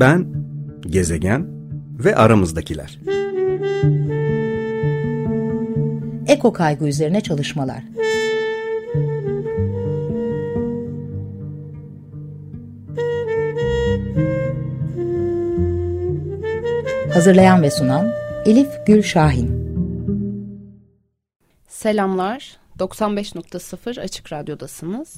Ben, 0.00 0.26
gezegen 0.80 1.46
ve 2.04 2.16
aramızdakiler. 2.16 2.98
Eko 6.26 6.52
kaygı 6.52 6.88
üzerine 6.88 7.20
çalışmalar. 7.20 7.82
Hazırlayan 17.14 17.62
ve 17.62 17.70
sunan 17.70 18.12
Elif 18.46 18.68
Gül 18.86 19.02
Şahin. 19.02 19.50
Selamlar. 21.68 22.56
95.0 22.78 24.00
Açık 24.00 24.32
Radyo'dasınız. 24.32 25.16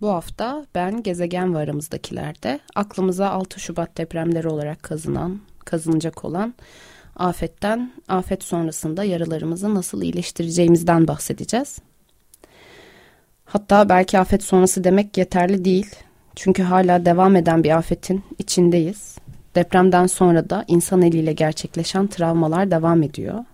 Bu 0.00 0.08
hafta 0.08 0.66
ben 0.74 1.02
gezegen 1.02 1.54
ve 1.54 1.58
aramızdakilerde 1.58 2.60
aklımıza 2.74 3.30
6 3.30 3.60
Şubat 3.60 3.98
depremleri 3.98 4.48
olarak 4.48 4.82
kazınan, 4.82 5.40
kazınacak 5.64 6.24
olan 6.24 6.54
afetten, 7.16 7.92
afet 8.08 8.42
sonrasında 8.42 9.04
yaralarımızı 9.04 9.74
nasıl 9.74 10.02
iyileştireceğimizden 10.02 11.08
bahsedeceğiz. 11.08 11.78
Hatta 13.44 13.88
belki 13.88 14.18
afet 14.18 14.42
sonrası 14.42 14.84
demek 14.84 15.18
yeterli 15.18 15.64
değil. 15.64 15.96
Çünkü 16.36 16.62
hala 16.62 17.04
devam 17.04 17.36
eden 17.36 17.64
bir 17.64 17.76
afetin 17.76 18.24
içindeyiz. 18.38 19.18
Depremden 19.54 20.06
sonra 20.06 20.50
da 20.50 20.64
insan 20.68 21.02
eliyle 21.02 21.32
gerçekleşen 21.32 22.06
travmalar 22.06 22.70
devam 22.70 23.02
ediyor. 23.02 23.44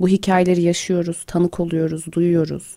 Bu 0.00 0.08
hikayeleri 0.08 0.62
yaşıyoruz, 0.62 1.24
tanık 1.26 1.60
oluyoruz, 1.60 2.12
duyuyoruz. 2.12 2.76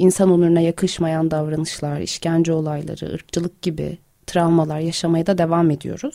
İnsan 0.00 0.30
onuruna 0.30 0.60
yakışmayan 0.60 1.30
davranışlar, 1.30 2.00
işkence 2.00 2.52
olayları, 2.52 3.14
ırkçılık 3.14 3.62
gibi 3.62 3.98
travmalar 4.26 4.78
yaşamaya 4.78 5.26
da 5.26 5.38
devam 5.38 5.70
ediyoruz. 5.70 6.14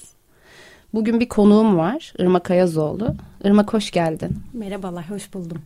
Bugün 0.93 1.20
bir 1.20 1.30
konuğum 1.30 1.77
var, 1.77 2.13
Irmak 2.20 2.51
Ayazoğlu. 2.51 3.15
Irmak 3.43 3.73
hoş 3.73 3.91
geldin. 3.91 4.37
Merhabalar, 4.54 5.10
hoş 5.10 5.34
buldum. 5.34 5.62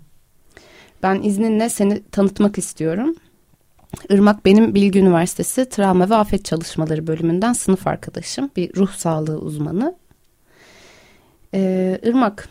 Ben 1.04 1.22
izninle 1.24 1.70
seni 1.70 2.04
tanıtmak 2.12 2.58
istiyorum. 2.58 3.16
Irmak 4.10 4.46
benim 4.46 4.76
Bilgi 4.76 5.00
Üniversitesi 5.00 5.70
Travma 5.70 6.10
ve 6.10 6.16
Afet 6.16 6.46
Çalışmaları 6.46 7.08
bölümünden 7.08 7.54
sınıf 7.54 7.88
arkadaşım. 7.88 8.50
Bir 8.56 8.76
ruh 8.76 8.92
sağlığı 8.92 9.40
uzmanı. 9.40 9.96
Ee, 11.54 12.00
Irmak, 12.04 12.50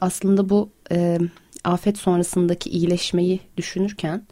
aslında 0.00 0.48
bu 0.48 0.70
e, 0.92 1.18
afet 1.64 1.98
sonrasındaki 1.98 2.70
iyileşmeyi 2.70 3.40
düşünürken 3.56 4.22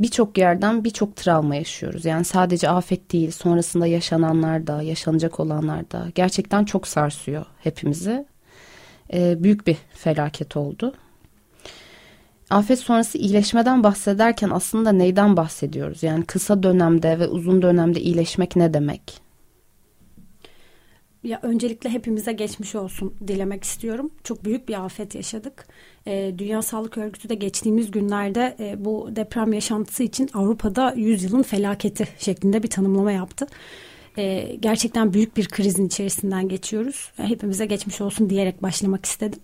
birçok 0.00 0.38
yerden 0.38 0.84
birçok 0.84 1.16
travma 1.16 1.54
yaşıyoruz. 1.54 2.04
Yani 2.04 2.24
sadece 2.24 2.68
afet 2.68 3.12
değil 3.12 3.30
sonrasında 3.30 3.86
yaşananlar 3.86 4.66
da 4.66 4.82
yaşanacak 4.82 5.40
olanlar 5.40 5.90
da 5.90 6.06
gerçekten 6.14 6.64
çok 6.64 6.86
sarsıyor 6.88 7.46
hepimizi. 7.60 8.26
E, 9.12 9.42
büyük 9.42 9.66
bir 9.66 9.76
felaket 9.94 10.56
oldu. 10.56 10.94
Afet 12.50 12.78
sonrası 12.78 13.18
iyileşmeden 13.18 13.82
bahsederken 13.82 14.50
aslında 14.50 14.92
neyden 14.92 15.36
bahsediyoruz? 15.36 16.02
Yani 16.02 16.24
kısa 16.24 16.62
dönemde 16.62 17.18
ve 17.18 17.28
uzun 17.28 17.62
dönemde 17.62 18.00
iyileşmek 18.00 18.56
ne 18.56 18.74
demek? 18.74 19.27
Ya 21.24 21.40
öncelikle 21.42 21.90
hepimize 21.90 22.32
geçmiş 22.32 22.74
olsun 22.74 23.14
dilemek 23.28 23.64
istiyorum. 23.64 24.10
Çok 24.24 24.44
büyük 24.44 24.68
bir 24.68 24.84
afet 24.84 25.14
yaşadık. 25.14 25.66
E, 26.06 26.34
Dünya 26.38 26.62
Sağlık 26.62 26.98
Örgütü 26.98 27.28
de 27.28 27.34
geçtiğimiz 27.34 27.90
günlerde 27.90 28.56
e, 28.60 28.84
bu 28.84 29.08
deprem 29.16 29.52
yaşantısı 29.52 30.02
için 30.02 30.30
Avrupa'da 30.34 30.94
100 30.96 31.24
yılın 31.24 31.42
felaketi 31.42 32.08
şeklinde 32.18 32.62
bir 32.62 32.70
tanımlama 32.70 33.12
yaptı. 33.12 33.46
E, 34.18 34.56
gerçekten 34.60 35.14
büyük 35.14 35.36
bir 35.36 35.48
krizin 35.48 35.86
içerisinden 35.86 36.48
geçiyoruz. 36.48 37.12
Hepimize 37.16 37.66
geçmiş 37.66 38.00
olsun 38.00 38.30
diyerek 38.30 38.62
başlamak 38.62 39.06
istedim 39.06 39.40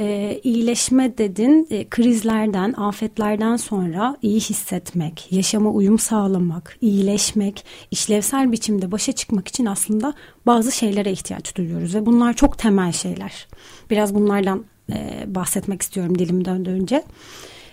e, 0.00 0.40
iyileşme 0.44 1.18
dedin 1.18 1.66
e, 1.70 1.88
krizlerden, 1.88 2.72
afetlerden 2.72 3.56
sonra 3.56 4.16
iyi 4.22 4.40
hissetmek, 4.40 5.32
yaşama 5.32 5.70
uyum 5.70 5.98
sağlamak, 5.98 6.76
iyileşmek, 6.80 7.64
işlevsel 7.90 8.52
biçimde 8.52 8.92
başa 8.92 9.12
çıkmak 9.12 9.48
için 9.48 9.66
aslında 9.66 10.14
bazı 10.46 10.72
şeylere 10.72 11.12
ihtiyaç 11.12 11.56
duyuyoruz 11.56 11.94
ve 11.94 12.06
bunlar 12.06 12.34
çok 12.34 12.58
temel 12.58 12.92
şeyler. 12.92 13.46
Biraz 13.90 14.14
bunlardan 14.14 14.64
e, 14.92 15.24
bahsetmek 15.26 15.82
istiyorum 15.82 16.18
dilim 16.18 16.44
döndüğünce. 16.44 17.04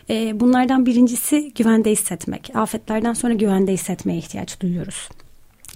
E, 0.09 0.39
bunlardan 0.39 0.85
birincisi 0.85 1.51
güvende 1.55 1.91
hissetmek. 1.91 2.55
Afetlerden 2.55 3.13
sonra 3.13 3.33
güvende 3.33 3.73
hissetmeye 3.73 4.17
ihtiyaç 4.17 4.61
duyuyoruz 4.61 5.09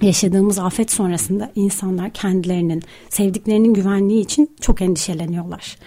yaşadığımız 0.01 0.59
afet 0.59 0.91
sonrasında 0.91 1.51
insanlar 1.55 2.09
kendilerinin, 2.09 2.83
sevdiklerinin 3.09 3.73
güvenliği 3.73 4.23
için 4.23 4.55
çok 4.61 4.81
endişeleniyorlar 4.81 5.77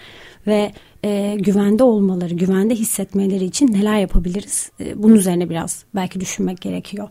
ve 0.49 0.73
e, 1.05 1.37
güvende 1.39 1.85
olmaları, 1.85 2.35
güvende 2.35 2.75
hissetmeleri 2.75 3.45
için 3.45 3.73
neler 3.73 3.99
yapabiliriz? 3.99 4.71
E, 4.81 5.03
bunun 5.03 5.15
üzerine 5.15 5.51
biraz 5.51 5.85
belki 5.95 6.21
düşünmek 6.21 6.61
gerekiyor. 6.61 7.09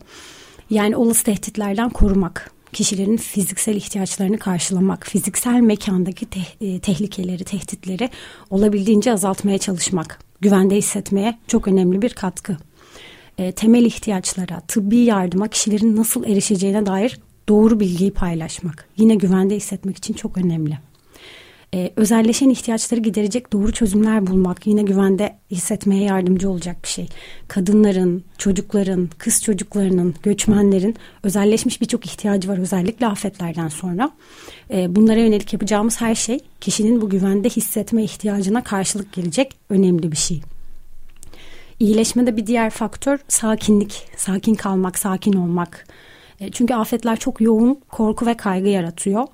Yani 0.70 0.96
olası 0.96 1.24
tehditlerden 1.24 1.90
korumak, 1.90 2.50
kişilerin 2.72 3.16
fiziksel 3.16 3.74
ihtiyaçlarını 3.76 4.38
karşılamak, 4.38 5.06
fiziksel 5.06 5.60
mekandaki 5.60 6.26
te 6.26 6.40
e, 6.60 6.78
tehlikeleri, 6.78 7.44
tehditleri 7.44 8.10
olabildiğince 8.50 9.12
azaltmaya 9.12 9.58
çalışmak, 9.58 10.18
güvende 10.40 10.76
hissetmeye 10.76 11.38
çok 11.46 11.68
önemli 11.68 12.02
bir 12.02 12.10
katkı. 12.10 12.56
E, 13.38 13.52
temel 13.52 13.84
ihtiyaçlara, 13.84 14.60
tıbbi 14.60 14.96
yardıma 14.96 15.48
kişilerin 15.48 15.96
nasıl 15.96 16.24
erişeceğine 16.24 16.86
dair 16.86 17.20
doğru 17.48 17.80
bilgiyi 17.80 18.10
paylaşmak, 18.10 18.88
yine 18.96 19.14
güvende 19.14 19.56
hissetmek 19.56 19.96
için 19.96 20.14
çok 20.14 20.38
önemli 20.38 20.78
e, 21.74 21.92
özelleşen 21.96 22.50
ihtiyaçları 22.50 23.00
giderecek 23.00 23.52
doğru 23.52 23.72
çözümler 23.72 24.26
bulmak 24.26 24.66
yine 24.66 24.82
güvende 24.82 25.36
hissetmeye 25.50 26.02
yardımcı 26.02 26.50
olacak 26.50 26.76
bir 26.82 26.88
şey. 26.88 27.08
Kadınların, 27.48 28.24
çocukların, 28.38 29.08
kız 29.18 29.42
çocuklarının, 29.42 30.14
göçmenlerin 30.22 30.96
özelleşmiş 31.22 31.80
birçok 31.80 32.06
ihtiyacı 32.06 32.48
var 32.48 32.58
özellikle 32.58 33.06
afetlerden 33.06 33.68
sonra. 33.68 34.10
E, 34.70 34.96
bunlara 34.96 35.20
yönelik 35.20 35.52
yapacağımız 35.52 36.00
her 36.00 36.14
şey 36.14 36.40
kişinin 36.60 37.00
bu 37.00 37.10
güvende 37.10 37.48
hissetme 37.48 38.04
ihtiyacına 38.04 38.64
karşılık 38.64 39.12
gelecek 39.12 39.54
önemli 39.70 40.12
bir 40.12 40.16
şey. 40.16 40.40
İyileşmede 41.80 42.36
bir 42.36 42.46
diğer 42.46 42.70
faktör 42.70 43.18
sakinlik, 43.28 44.08
sakin 44.16 44.54
kalmak, 44.54 44.98
sakin 44.98 45.32
olmak. 45.32 45.86
E, 46.40 46.50
çünkü 46.50 46.74
afetler 46.74 47.16
çok 47.18 47.40
yoğun 47.40 47.80
korku 47.88 48.26
ve 48.26 48.36
kaygı 48.36 48.68
yaratıyor 48.68 49.26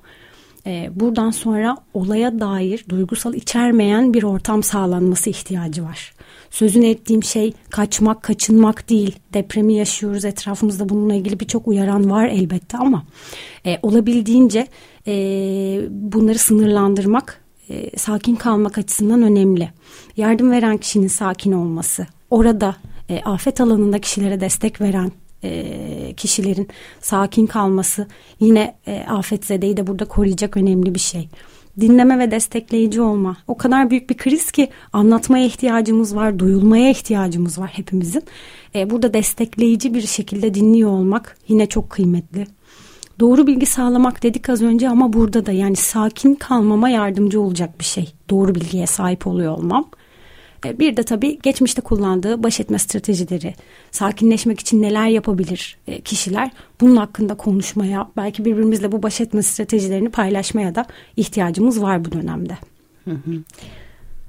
e, 0.67 0.91
buradan 0.95 1.31
sonra 1.31 1.77
olaya 1.95 2.41
dair 2.41 2.85
duygusal 2.89 3.35
içermeyen 3.35 4.15
bir 4.15 4.23
ortam 4.23 4.63
sağlanması 4.63 5.31
ihtiyacı 5.31 5.85
var. 5.85 6.13
Sözünü 6.51 6.87
ettiğim 6.87 7.23
şey 7.23 7.53
kaçmak, 7.71 8.23
kaçınmak 8.23 8.91
değil. 8.91 9.17
Depremi 9.35 9.75
yaşıyoruz. 9.75 10.25
Etrafımızda 10.25 10.89
bununla 10.89 11.15
ilgili 11.15 11.41
birçok 11.41 11.69
uyaran 11.69 12.11
var 12.11 12.27
elbette 12.27 12.79
ama 12.79 13.05
e, 13.67 13.79
olabildiğince 13.83 14.67
e, 15.07 15.13
bunları 15.91 16.39
sınırlandırmak, 16.39 17.41
e, 17.71 17.99
sakin 17.99 18.37
kalmak 18.37 18.79
açısından 18.79 19.23
önemli. 19.23 19.71
Yardım 20.17 20.51
veren 20.51 20.77
kişinin 20.77 21.09
sakin 21.09 21.53
olması, 21.53 22.07
orada 22.31 22.77
e, 23.09 23.21
afet 23.21 23.61
alanında 23.61 23.99
kişilere 23.99 24.41
destek 24.41 24.81
veren 24.81 25.13
e, 25.45 26.15
kişilerin 26.17 26.69
sakin 27.01 27.47
kalması 27.47 28.07
yine 28.41 28.77
e, 28.87 29.05
afetzedeyi 29.09 29.77
de 29.77 29.87
burada 29.87 30.05
koruyacak 30.05 30.57
önemli 30.57 30.95
bir 30.95 31.01
şey. 31.01 31.29
Dinleme 31.81 32.19
ve 32.19 32.31
destekleyici 32.31 33.01
olma. 33.01 33.37
O 33.49 33.57
kadar 33.57 33.91
büyük 33.91 34.11
bir 34.11 34.17
kriz 34.17 34.51
ki 34.51 34.69
anlatmaya 34.93 35.47
ihtiyacımız 35.47 36.17
var, 36.17 36.39
duyulmaya 36.39 36.91
ihtiyacımız 36.91 37.59
var 37.59 37.71
hepimizin. 37.75 38.23
E, 38.75 38.91
burada 38.91 39.15
destekleyici 39.15 39.95
bir 39.95 40.07
şekilde 40.07 40.55
dinliyor 40.55 40.91
olmak 40.91 41.37
yine 41.49 41.67
çok 41.67 41.91
kıymetli. 41.91 42.47
Doğru 43.21 43.47
bilgi 43.47 43.67
sağlamak 43.67 44.23
dedik 44.23 44.49
az 44.49 44.63
önce 44.63 44.89
ama 44.89 45.13
burada 45.13 45.47
da 45.47 45.53
yani 45.53 45.77
sakin 45.77 46.35
kalmama 46.35 46.89
yardımcı 46.89 47.41
olacak 47.41 47.79
bir 47.79 47.85
şey. 47.85 48.13
Doğru 48.31 48.55
bilgiye 48.55 48.87
sahip 48.87 49.27
oluyor 49.27 49.59
olmam. 49.59 49.91
E, 50.67 50.79
bir 50.79 50.97
de 50.97 51.03
tabii 51.03 51.39
geçmişte 51.43 51.83
kullandığı 51.83 52.43
baş 52.43 52.61
etme 52.61 52.79
stratejileri, 52.79 53.55
sakinleşmek 53.91 54.61
için 54.61 54.83
neler 54.83 55.07
yapabilir 55.07 55.79
e, 55.87 56.01
kişiler 56.01 56.51
bunun 56.81 56.97
hakkında 56.97 57.35
konuşmaya, 57.35 58.11
belki 58.17 58.45
birbirimizle 58.45 58.93
bu 58.93 59.03
baş 59.03 59.21
etme 59.21 59.43
stratejilerini 59.43 60.11
paylaşmaya 60.11 60.75
da 60.75 60.87
ihtiyacımız 61.17 61.83
var 61.83 62.05
bu 62.05 62.13
dönemde. 62.13 62.59
Hı 63.05 63.11
hı. 63.11 63.43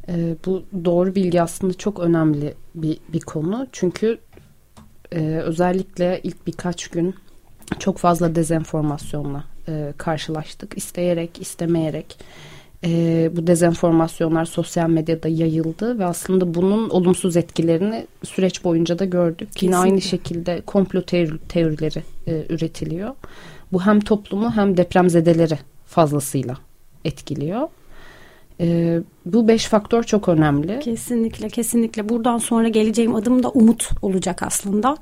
E, 0.07 0.35
bu 0.45 0.63
doğru 0.85 1.15
bilgi 1.15 1.41
aslında 1.41 1.73
çok 1.73 1.99
önemli 1.99 2.53
bir, 2.75 2.97
bir 3.13 3.21
konu. 3.21 3.67
Çünkü 3.71 4.17
e, 5.11 5.19
özellikle 5.21 6.19
ilk 6.23 6.47
birkaç 6.47 6.87
gün 6.87 7.15
çok 7.79 7.97
fazla 7.97 8.35
dezenformasyonla 8.35 9.43
e, 9.67 9.93
karşılaştık. 9.97 10.77
İsteyerek, 10.77 11.41
istemeyerek 11.41 12.17
e, 12.85 13.29
bu 13.35 13.47
dezenformasyonlar 13.47 14.45
sosyal 14.45 14.89
medyada 14.89 15.27
yayıldı 15.27 15.99
ve 15.99 16.05
aslında 16.05 16.53
bunun 16.53 16.89
olumsuz 16.89 17.37
etkilerini 17.37 18.07
süreç 18.23 18.63
boyunca 18.63 18.99
da 18.99 19.05
gördük. 19.05 19.51
Kesinlikle. 19.51 19.65
Yine 19.65 19.77
aynı 19.77 20.01
şekilde 20.01 20.61
komplo 20.61 21.01
teori, 21.01 21.37
teorileri 21.49 22.03
e, 22.27 22.45
üretiliyor. 22.49 23.15
Bu 23.71 23.81
hem 23.81 23.99
toplumu 23.99 24.51
hem 24.51 24.77
depremzedeleri 24.77 25.59
fazlasıyla 25.85 26.57
etkiliyor. 27.05 27.67
E, 28.59 28.99
bu 29.25 29.47
beş 29.47 29.65
faktör 29.65 30.03
çok 30.03 30.29
önemli. 30.29 30.79
Kesinlikle 30.79 31.49
kesinlikle 31.49 32.09
buradan 32.09 32.37
sonra 32.37 32.67
geleceğim 32.67 33.15
adım 33.15 33.43
da 33.43 33.49
umut 33.49 33.89
olacak 34.01 34.43
aslında. 34.43 34.97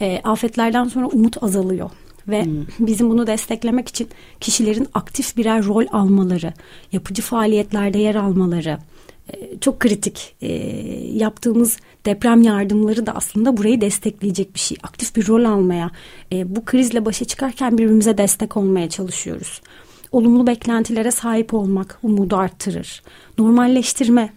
E, 0.00 0.20
afetlerden 0.24 0.84
sonra 0.84 1.06
umut 1.06 1.42
azalıyor 1.42 1.90
ve 2.28 2.44
hmm. 2.44 2.66
bizim 2.78 3.10
bunu 3.10 3.26
desteklemek 3.26 3.88
için 3.88 4.08
kişilerin 4.40 4.88
aktif 4.94 5.36
birer 5.36 5.64
rol 5.64 5.86
almaları, 5.92 6.52
yapıcı 6.92 7.22
faaliyetlerde 7.22 7.98
yer 7.98 8.14
almaları 8.14 8.78
e, 9.32 9.58
çok 9.60 9.80
kritik. 9.80 10.34
E, 10.40 10.52
yaptığımız 11.14 11.76
deprem 12.06 12.42
yardımları 12.42 13.06
da 13.06 13.12
aslında 13.12 13.56
burayı 13.56 13.80
destekleyecek 13.80 14.54
bir 14.54 14.60
şey. 14.60 14.76
Aktif 14.82 15.16
bir 15.16 15.28
rol 15.28 15.44
almaya, 15.44 15.90
e, 16.32 16.56
bu 16.56 16.64
krizle 16.64 17.04
başa 17.04 17.24
çıkarken 17.24 17.78
birbirimize 17.78 18.18
destek 18.18 18.56
olmaya 18.56 18.88
çalışıyoruz 18.88 19.60
olumlu 20.12 20.46
beklentilere 20.46 21.10
sahip 21.10 21.54
olmak 21.54 21.98
umudu 22.02 22.36
arttırır. 22.36 23.02
Normalleştirme, 23.38 24.32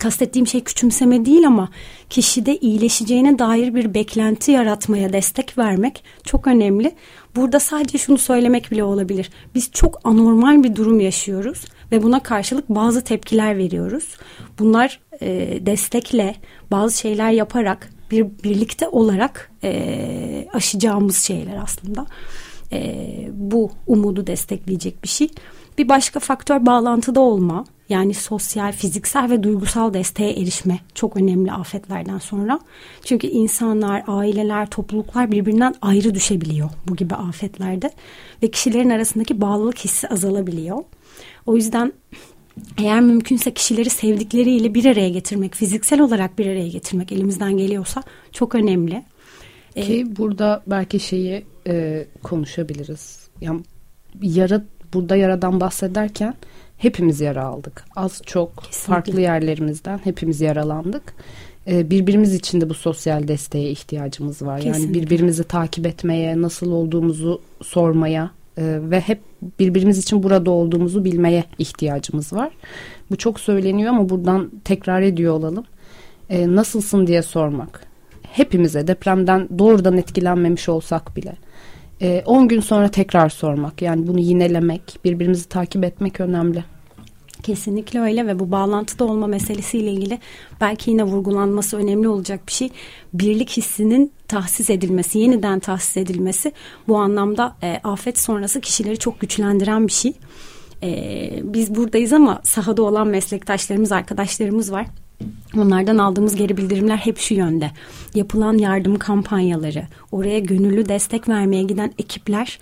kastettiğim 0.00 0.46
şey 0.46 0.64
küçümseme 0.64 1.24
değil 1.24 1.46
ama 1.46 1.68
kişide 2.10 2.56
iyileşeceğine 2.56 3.38
dair 3.38 3.74
bir 3.74 3.94
beklenti 3.94 4.52
yaratmaya 4.52 5.12
destek 5.12 5.58
vermek 5.58 6.04
çok 6.24 6.46
önemli. 6.46 6.94
Burada 7.36 7.60
sadece 7.60 7.98
şunu 7.98 8.18
söylemek 8.18 8.70
bile 8.70 8.84
olabilir. 8.84 9.30
Biz 9.54 9.70
çok 9.72 10.00
anormal 10.04 10.62
bir 10.62 10.76
durum 10.76 11.00
yaşıyoruz 11.00 11.64
ve 11.92 12.02
buna 12.02 12.22
karşılık 12.22 12.68
bazı 12.68 13.04
tepkiler 13.04 13.58
veriyoruz. 13.58 14.16
Bunlar 14.58 15.00
e, 15.20 15.58
destekle 15.66 16.34
bazı 16.70 16.98
şeyler 16.98 17.30
yaparak 17.30 17.90
bir 18.10 18.26
birlikte 18.44 18.88
olarak 18.88 19.50
e, 19.64 20.48
aşacağımız 20.52 21.16
şeyler 21.16 21.56
aslında 21.62 22.06
e, 22.72 23.06
bu 23.32 23.70
umudu 23.86 24.26
destekleyecek 24.26 25.02
bir 25.02 25.08
şey. 25.08 25.28
Bir 25.78 25.88
başka 25.88 26.20
faktör 26.20 26.66
bağlantıda 26.66 27.20
olma. 27.20 27.64
Yani 27.88 28.14
sosyal, 28.14 28.72
fiziksel 28.72 29.30
ve 29.30 29.42
duygusal 29.42 29.94
desteğe 29.94 30.30
erişme 30.30 30.80
çok 30.94 31.16
önemli 31.16 31.52
afetlerden 31.52 32.18
sonra. 32.18 32.60
Çünkü 33.04 33.26
insanlar, 33.26 34.04
aileler, 34.06 34.70
topluluklar 34.70 35.32
birbirinden 35.32 35.74
ayrı 35.82 36.14
düşebiliyor 36.14 36.70
bu 36.88 36.96
gibi 36.96 37.14
afetlerde. 37.14 37.90
Ve 38.42 38.50
kişilerin 38.50 38.90
arasındaki 38.90 39.40
bağlılık 39.40 39.78
hissi 39.78 40.08
azalabiliyor. 40.08 40.78
O 41.46 41.56
yüzden 41.56 41.92
eğer 42.78 43.00
mümkünse 43.00 43.54
kişileri 43.54 43.90
sevdikleriyle 43.90 44.74
bir 44.74 44.84
araya 44.84 45.08
getirmek, 45.08 45.54
fiziksel 45.54 46.00
olarak 46.00 46.38
bir 46.38 46.46
araya 46.46 46.68
getirmek 46.68 47.12
elimizden 47.12 47.56
geliyorsa 47.56 48.02
çok 48.32 48.54
önemli. 48.54 49.04
Ki 49.74 50.06
ee, 50.08 50.16
burada 50.16 50.62
belki 50.66 51.00
şeyi 51.00 51.44
e, 51.66 52.06
konuşabiliriz. 52.22 53.28
Yani 53.40 53.60
yara 54.22 54.64
burada 54.94 55.16
yaradan 55.16 55.60
bahsederken 55.60 56.34
hepimiz 56.78 57.20
yara 57.20 57.44
aldık. 57.44 57.84
Az 57.96 58.22
çok 58.26 58.56
Kesinlikle. 58.56 58.94
farklı 58.94 59.20
yerlerimizden 59.20 60.00
hepimiz 60.04 60.40
yaralandık. 60.40 61.14
E, 61.66 61.90
birbirimiz 61.90 62.34
için 62.34 62.60
de 62.60 62.68
bu 62.68 62.74
sosyal 62.74 63.28
desteğe 63.28 63.70
ihtiyacımız 63.70 64.42
var. 64.42 64.60
Kesinlikle. 64.60 64.84
Yani 64.84 64.94
birbirimizi 64.94 65.44
takip 65.44 65.86
etmeye, 65.86 66.42
nasıl 66.42 66.72
olduğumuzu 66.72 67.40
sormaya 67.62 68.30
e, 68.58 68.78
ve 68.90 69.00
hep 69.00 69.20
birbirimiz 69.58 69.98
için 69.98 70.22
burada 70.22 70.50
olduğumuzu 70.50 71.04
bilmeye 71.04 71.44
ihtiyacımız 71.58 72.32
var. 72.32 72.50
Bu 73.10 73.16
çok 73.16 73.40
söyleniyor 73.40 73.90
ama 73.90 74.08
buradan 74.08 74.50
tekrar 74.64 75.02
ediyor 75.02 75.34
olalım. 75.34 75.64
E, 76.30 76.54
nasılsın 76.54 77.06
diye 77.06 77.22
sormak. 77.22 77.86
Hepimize 78.22 78.86
depremden 78.86 79.48
doğrudan 79.58 79.96
etkilenmemiş 79.96 80.68
olsak 80.68 81.16
bile 81.16 81.36
10 82.00 82.44
ee, 82.44 82.46
gün 82.46 82.60
sonra 82.60 82.88
tekrar 82.88 83.28
sormak 83.28 83.82
yani 83.82 84.06
bunu 84.06 84.20
yinelemek 84.20 84.98
birbirimizi 85.04 85.48
takip 85.48 85.84
etmek 85.84 86.20
önemli. 86.20 86.64
Kesinlikle 87.42 88.00
öyle 88.00 88.26
ve 88.26 88.38
bu 88.38 88.50
bağlantıda 88.50 89.04
olma 89.04 89.26
meselesiyle 89.26 89.92
ilgili 89.92 90.18
belki 90.60 90.90
yine 90.90 91.04
vurgulanması 91.04 91.76
önemli 91.76 92.08
olacak 92.08 92.40
bir 92.46 92.52
şey. 92.52 92.70
Birlik 93.14 93.50
hissinin 93.50 94.12
tahsis 94.28 94.70
edilmesi, 94.70 95.18
yeniden 95.18 95.60
tahsis 95.60 95.96
edilmesi 95.96 96.52
bu 96.88 96.96
anlamda 96.96 97.56
e, 97.62 97.80
afet 97.84 98.18
sonrası 98.18 98.60
kişileri 98.60 98.98
çok 98.98 99.20
güçlendiren 99.20 99.86
bir 99.86 99.92
şey. 99.92 100.12
E, 100.82 101.30
biz 101.42 101.74
buradayız 101.74 102.12
ama 102.12 102.40
sahada 102.44 102.82
olan 102.82 103.06
meslektaşlarımız, 103.08 103.92
arkadaşlarımız 103.92 104.72
var. 104.72 104.86
Onlardan 105.58 105.98
aldığımız 105.98 106.36
geri 106.36 106.56
bildirimler 106.56 106.96
hep 106.96 107.18
şu 107.18 107.34
yönde. 107.34 107.70
Yapılan 108.14 108.58
yardım 108.58 108.98
kampanyaları, 108.98 109.86
oraya 110.12 110.38
gönüllü 110.38 110.88
destek 110.88 111.28
vermeye 111.28 111.62
giden 111.62 111.92
ekipler, 111.98 112.58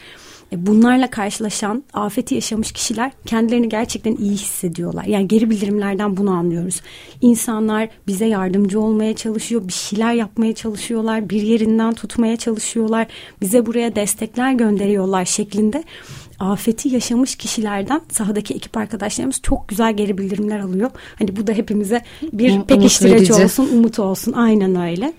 e, 0.53 0.67
bunlarla 0.67 1.11
karşılaşan, 1.11 1.85
afeti 1.93 2.35
yaşamış 2.35 2.73
kişiler 2.73 3.13
kendilerini 3.27 3.69
gerçekten 3.69 4.17
iyi 4.17 4.33
hissediyorlar. 4.33 5.05
Yani 5.05 5.29
geri 5.29 5.51
bildirimlerden 5.51 6.17
bunu 6.17 6.31
anlıyoruz. 6.31 6.81
İnsanlar 7.21 7.89
bize 8.07 8.27
yardımcı 8.27 8.81
olmaya 8.81 9.17
çalışıyor, 9.17 9.69
bir 9.69 9.73
şeyler 9.73 10.15
yapmaya 10.15 10.55
çalışıyorlar, 10.55 11.31
bir 11.31 11.43
yerinden 11.43 11.95
tutmaya 11.95 12.37
çalışıyorlar, 12.37 13.07
bize 13.41 13.67
buraya 13.67 13.97
destekler 13.97 14.53
gönderiyorlar 14.53 15.25
şeklinde 15.25 15.85
afeti 16.43 16.89
yaşamış 16.89 17.37
kişilerden 17.37 18.01
sahadaki 18.13 18.55
ekip 18.55 18.77
arkadaşlarımız 18.77 19.41
çok 19.43 19.69
güzel 19.69 19.97
geri 19.97 20.19
bildirimler 20.19 20.59
alıyor. 20.61 20.91
Hani 21.19 21.37
bu 21.37 21.47
da 21.47 21.53
hepimize 21.53 22.03
bir 22.33 22.57
um, 22.57 22.67
pekiştirici 22.67 23.33
olsun, 23.33 23.69
umut 23.73 23.99
olsun. 23.99 24.33
Aynen 24.33 24.81
öyle. 24.81 25.13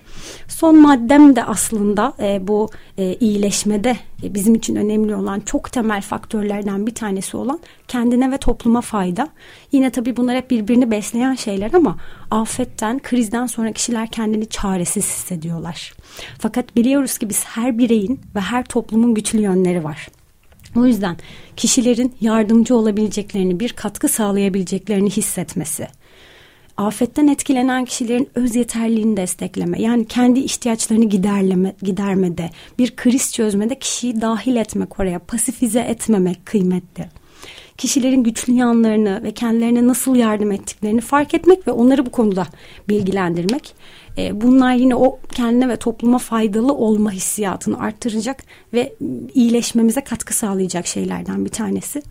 Son 0.48 0.76
maddem 0.76 1.36
de 1.36 1.44
aslında 1.44 2.14
e, 2.20 2.48
bu 2.48 2.70
e, 2.98 3.14
iyileşmede 3.14 3.96
e, 4.22 4.34
bizim 4.34 4.54
için 4.54 4.76
önemli 4.76 5.14
olan 5.14 5.40
çok 5.40 5.72
temel 5.72 6.02
faktörlerden 6.02 6.86
bir 6.86 6.94
tanesi 6.94 7.36
olan 7.36 7.60
kendine 7.88 8.30
ve 8.30 8.38
topluma 8.38 8.80
fayda. 8.80 9.28
Yine 9.72 9.90
tabii 9.90 10.16
bunlar 10.16 10.36
hep 10.36 10.50
birbirini 10.50 10.90
besleyen 10.90 11.34
şeyler 11.34 11.72
ama 11.72 11.96
afetten, 12.30 12.98
krizden 12.98 13.46
sonra 13.46 13.72
kişiler 13.72 14.08
kendini 14.08 14.46
çaresiz 14.46 15.04
hissediyorlar. 15.04 15.92
Fakat 16.38 16.76
biliyoruz 16.76 17.18
ki 17.18 17.28
biz 17.28 17.44
her 17.44 17.78
bireyin 17.78 18.20
ve 18.34 18.40
her 18.40 18.64
toplumun 18.64 19.14
güçlü 19.14 19.40
yönleri 19.40 19.84
var. 19.84 20.08
O 20.76 20.86
yüzden 20.86 21.16
kişilerin 21.56 22.12
yardımcı 22.20 22.76
olabileceklerini, 22.76 23.60
bir 23.60 23.72
katkı 23.72 24.08
sağlayabileceklerini 24.08 25.10
hissetmesi, 25.10 25.88
afetten 26.76 27.28
etkilenen 27.28 27.84
kişilerin 27.84 28.28
öz 28.34 28.56
yeterliğini 28.56 29.16
destekleme, 29.16 29.82
yani 29.82 30.06
kendi 30.06 30.40
ihtiyaçlarını 30.40 31.04
giderleme, 31.04 31.74
gidermede, 31.82 32.50
bir 32.78 32.96
kriz 32.96 33.34
çözmede 33.34 33.78
kişiyi 33.78 34.20
dahil 34.20 34.56
etmek 34.56 35.00
oraya, 35.00 35.18
pasifize 35.18 35.80
etmemek 35.80 36.46
kıymetli. 36.46 37.08
Kişilerin 37.78 38.24
güçlü 38.24 38.52
yanlarını 38.52 39.22
ve 39.22 39.32
kendilerine 39.32 39.86
nasıl 39.86 40.16
yardım 40.16 40.52
ettiklerini 40.52 41.00
fark 41.00 41.34
etmek 41.34 41.68
ve 41.68 41.70
onları 41.70 42.06
bu 42.06 42.10
konuda 42.10 42.46
bilgilendirmek 42.88 43.74
e, 44.18 44.40
bunlar 44.40 44.74
yine 44.74 44.94
o 44.94 45.18
kendine 45.32 45.68
ve 45.68 45.76
topluma 45.76 46.18
faydalı 46.18 46.72
olma 46.72 47.10
hissiyatını 47.10 47.80
arttıracak 47.80 48.42
ve 48.72 48.94
iyileşmemize 49.34 50.00
katkı 50.00 50.34
sağlayacak 50.34 50.86
şeylerden 50.86 51.44
bir 51.44 51.50
tanesi. 51.50 52.02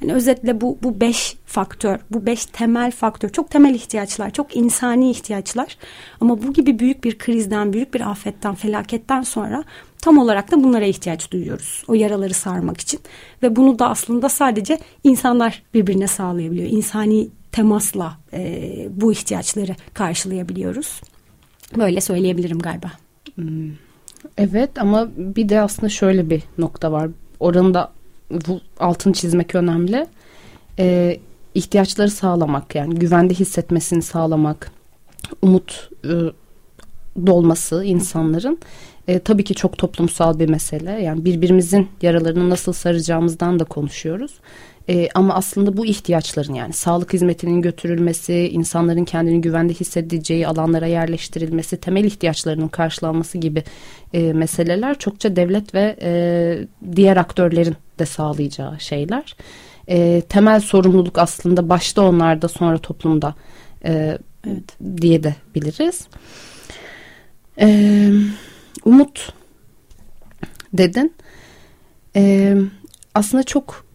Yani 0.00 0.12
özetle 0.12 0.60
bu 0.60 0.78
bu 0.82 1.00
beş 1.00 1.36
faktör, 1.46 1.98
bu 2.10 2.26
beş 2.26 2.46
temel 2.46 2.90
faktör, 2.90 3.28
çok 3.28 3.50
temel 3.50 3.74
ihtiyaçlar, 3.74 4.30
çok 4.30 4.56
insani 4.56 5.10
ihtiyaçlar. 5.10 5.76
Ama 6.20 6.42
bu 6.42 6.52
gibi 6.52 6.78
büyük 6.78 7.04
bir 7.04 7.18
krizden, 7.18 7.72
büyük 7.72 7.94
bir 7.94 8.10
afetten, 8.10 8.54
felaketten 8.54 9.22
sonra 9.22 9.64
tam 9.98 10.18
olarak 10.18 10.50
da 10.50 10.64
bunlara 10.64 10.84
ihtiyaç 10.84 11.30
duyuyoruz. 11.30 11.84
O 11.88 11.94
yaraları 11.94 12.34
sarmak 12.34 12.80
için 12.80 13.00
ve 13.42 13.56
bunu 13.56 13.78
da 13.78 13.90
aslında 13.90 14.28
sadece 14.28 14.78
insanlar 15.04 15.62
birbirine 15.74 16.06
sağlayabiliyor. 16.06 16.70
İnsani 16.70 17.28
temasla 17.52 18.18
e, 18.32 18.88
bu 18.90 19.12
ihtiyaçları 19.12 19.76
karşılayabiliyoruz. 19.94 21.00
Böyle 21.76 22.00
söyleyebilirim 22.00 22.58
galiba. 22.58 22.92
Hmm. 23.34 23.70
Evet 24.38 24.70
ama 24.78 25.08
bir 25.16 25.48
de 25.48 25.60
aslında 25.60 25.88
şöyle 25.88 26.30
bir 26.30 26.42
nokta 26.58 26.92
var. 26.92 27.10
Oranın 27.40 27.74
da 27.74 27.92
bu 28.48 28.60
altın 28.78 29.12
çizmek 29.12 29.54
önemli. 29.54 30.06
Ee, 30.78 31.20
ihtiyaçları 31.54 32.10
sağlamak 32.10 32.74
yani 32.74 32.94
güvende 32.94 33.34
hissetmesini 33.34 34.02
sağlamak, 34.02 34.70
umut 35.42 35.90
e, 36.04 36.12
dolması 37.26 37.84
insanların 37.84 38.58
e, 39.08 39.18
tabii 39.18 39.44
ki 39.44 39.54
çok 39.54 39.78
toplumsal 39.78 40.38
bir 40.38 40.48
mesele. 40.48 40.90
Yani 40.90 41.24
birbirimizin 41.24 41.88
yaralarını 42.02 42.50
nasıl 42.50 42.72
saracağımızdan 42.72 43.58
da 43.58 43.64
konuşuyoruz. 43.64 44.32
E, 44.90 45.08
ama 45.14 45.34
aslında 45.34 45.76
bu 45.76 45.86
ihtiyaçların 45.86 46.54
yani 46.54 46.72
sağlık 46.72 47.12
hizmetinin 47.12 47.62
götürülmesi, 47.62 48.34
insanların 48.34 49.04
kendini 49.04 49.40
güvende 49.40 49.74
hissedeceği 49.74 50.48
alanlara 50.48 50.86
yerleştirilmesi, 50.86 51.76
temel 51.76 52.04
ihtiyaçlarının 52.04 52.68
karşılanması 52.68 53.38
gibi 53.38 53.64
e, 54.12 54.32
meseleler 54.32 54.98
çokça 54.98 55.36
devlet 55.36 55.74
ve 55.74 55.96
e, 56.02 56.12
diğer 56.96 57.16
aktörlerin 57.16 57.76
de 57.98 58.06
sağlayacağı 58.06 58.80
şeyler. 58.80 59.36
E, 59.88 60.20
temel 60.20 60.60
sorumluluk 60.60 61.18
aslında 61.18 61.68
başta 61.68 62.02
onlarda 62.02 62.48
sonra 62.48 62.78
toplumda 62.78 63.34
e, 63.84 64.18
evet. 64.46 64.76
diye 64.96 65.22
de 65.22 65.34
biliriz. 65.54 66.06
E, 67.60 68.10
umut 68.84 69.32
dedin. 70.72 71.14
E, 72.16 72.54
aslında 73.14 73.42
çok 73.42 73.89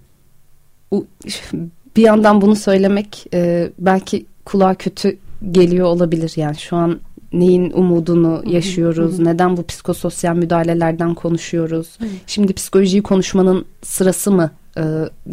bir 1.95 2.01
yandan 2.01 2.41
bunu 2.41 2.55
söylemek 2.55 3.25
e, 3.33 3.69
belki 3.79 4.25
kulağa 4.45 4.75
kötü 4.75 5.17
geliyor 5.51 5.87
olabilir. 5.87 6.33
Yani 6.35 6.55
şu 6.57 6.75
an 6.75 6.99
neyin 7.33 7.71
umudunu 7.71 8.43
yaşıyoruz? 8.45 9.19
Neden 9.19 9.57
bu 9.57 9.65
psikososyal 9.65 10.35
müdahalelerden 10.35 11.13
konuşuyoruz? 11.13 11.97
Şimdi 12.27 12.53
psikolojiyi 12.53 13.03
konuşmanın 13.03 13.65
sırası 13.81 14.31
mı 14.31 14.51
e, 14.77 14.83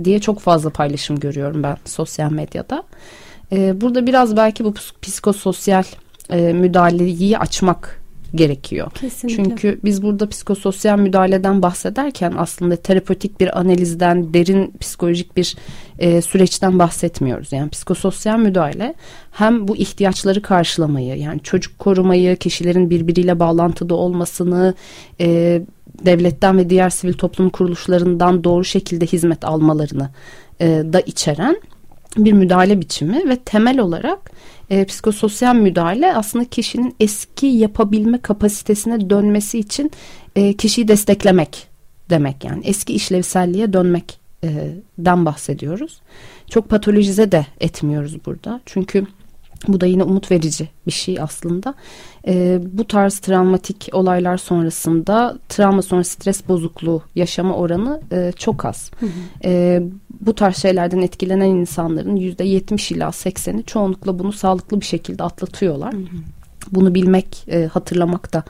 diye 0.04 0.18
çok 0.20 0.40
fazla 0.40 0.70
paylaşım 0.70 1.20
görüyorum 1.20 1.62
ben 1.62 1.76
sosyal 1.84 2.32
medyada. 2.32 2.82
E, 3.52 3.80
burada 3.80 4.06
biraz 4.06 4.36
belki 4.36 4.64
bu 4.64 4.74
psikososyal 5.02 5.84
e, 6.30 6.52
müdahaleyi 6.52 7.38
açmak 7.38 8.01
gerekiyor. 8.34 8.90
Kesinlikle. 8.92 9.44
Çünkü 9.44 9.80
biz 9.84 10.02
burada 10.02 10.28
psikososyal 10.28 10.98
müdahaleden 10.98 11.62
bahsederken 11.62 12.32
aslında 12.36 12.76
terapötik 12.76 13.40
bir 13.40 13.58
analizden, 13.60 14.34
derin 14.34 14.72
psikolojik 14.80 15.36
bir 15.36 15.56
e, 15.98 16.22
süreçten 16.22 16.78
bahsetmiyoruz. 16.78 17.52
Yani 17.52 17.70
psikososyal 17.70 18.38
müdahale 18.38 18.94
hem 19.30 19.68
bu 19.68 19.76
ihtiyaçları 19.76 20.42
karşılamayı, 20.42 21.16
yani 21.18 21.40
çocuk 21.40 21.78
korumayı, 21.78 22.36
kişilerin 22.36 22.90
birbiriyle 22.90 23.38
bağlantıda 23.40 23.94
olmasını, 23.94 24.74
e, 25.20 25.62
devletten 26.04 26.58
ve 26.58 26.70
diğer 26.70 26.90
sivil 26.90 27.12
toplum 27.12 27.50
kuruluşlarından 27.50 28.44
doğru 28.44 28.64
şekilde 28.64 29.06
hizmet 29.06 29.44
almalarını 29.44 30.10
e, 30.60 30.66
da 30.66 31.00
içeren 31.00 31.56
bir 32.16 32.32
müdahale 32.32 32.80
biçimi 32.80 33.28
ve 33.28 33.36
temel 33.36 33.78
olarak 33.78 34.30
e, 34.70 34.84
psikososyal 34.84 35.54
müdahale 35.54 36.14
aslında 36.14 36.44
kişinin 36.44 36.94
eski 37.00 37.46
yapabilme 37.46 38.18
kapasitesine 38.18 39.10
dönmesi 39.10 39.58
için 39.58 39.90
e, 40.36 40.52
kişiyi 40.52 40.88
desteklemek 40.88 41.66
demek 42.10 42.44
yani 42.44 42.62
eski 42.64 42.94
işlevselliğe 42.94 43.72
dönmekten 43.72 45.26
bahsediyoruz. 45.26 46.00
Çok 46.50 46.68
patolojize 46.68 47.32
de 47.32 47.46
etmiyoruz 47.60 48.26
burada 48.26 48.60
çünkü 48.66 49.06
bu 49.68 49.80
da 49.80 49.86
yine 49.86 50.02
umut 50.02 50.30
verici 50.30 50.68
bir 50.86 50.92
şey 50.92 51.20
aslında. 51.20 51.74
E, 52.26 52.60
bu 52.72 52.84
tarz 52.84 53.18
travmatik 53.18 53.88
olaylar 53.92 54.36
sonrasında 54.36 55.38
travma 55.48 55.82
sonra 55.82 56.04
stres 56.04 56.48
bozukluğu 56.48 57.02
yaşama 57.14 57.54
oranı 57.54 58.00
e, 58.12 58.32
çok 58.38 58.64
az. 58.64 58.90
Hı 59.00 59.06
hı. 59.06 59.10
E, 59.44 59.82
bu 60.20 60.34
tarz 60.34 60.56
şeylerden 60.56 60.98
etkilenen 60.98 61.46
insanların 61.46 62.16
yüzde 62.16 62.44
yetmiş 62.44 62.92
ila 62.92 63.12
sekseni 63.12 63.64
çoğunlukla 63.64 64.18
bunu 64.18 64.32
sağlıklı 64.32 64.80
bir 64.80 64.86
şekilde 64.86 65.22
atlatıyorlar. 65.22 65.92
Hı 65.92 65.98
hı. 65.98 66.16
Bunu 66.70 66.94
bilmek, 66.94 67.44
e, 67.48 67.66
hatırlamak 67.66 68.32
da 68.32 68.44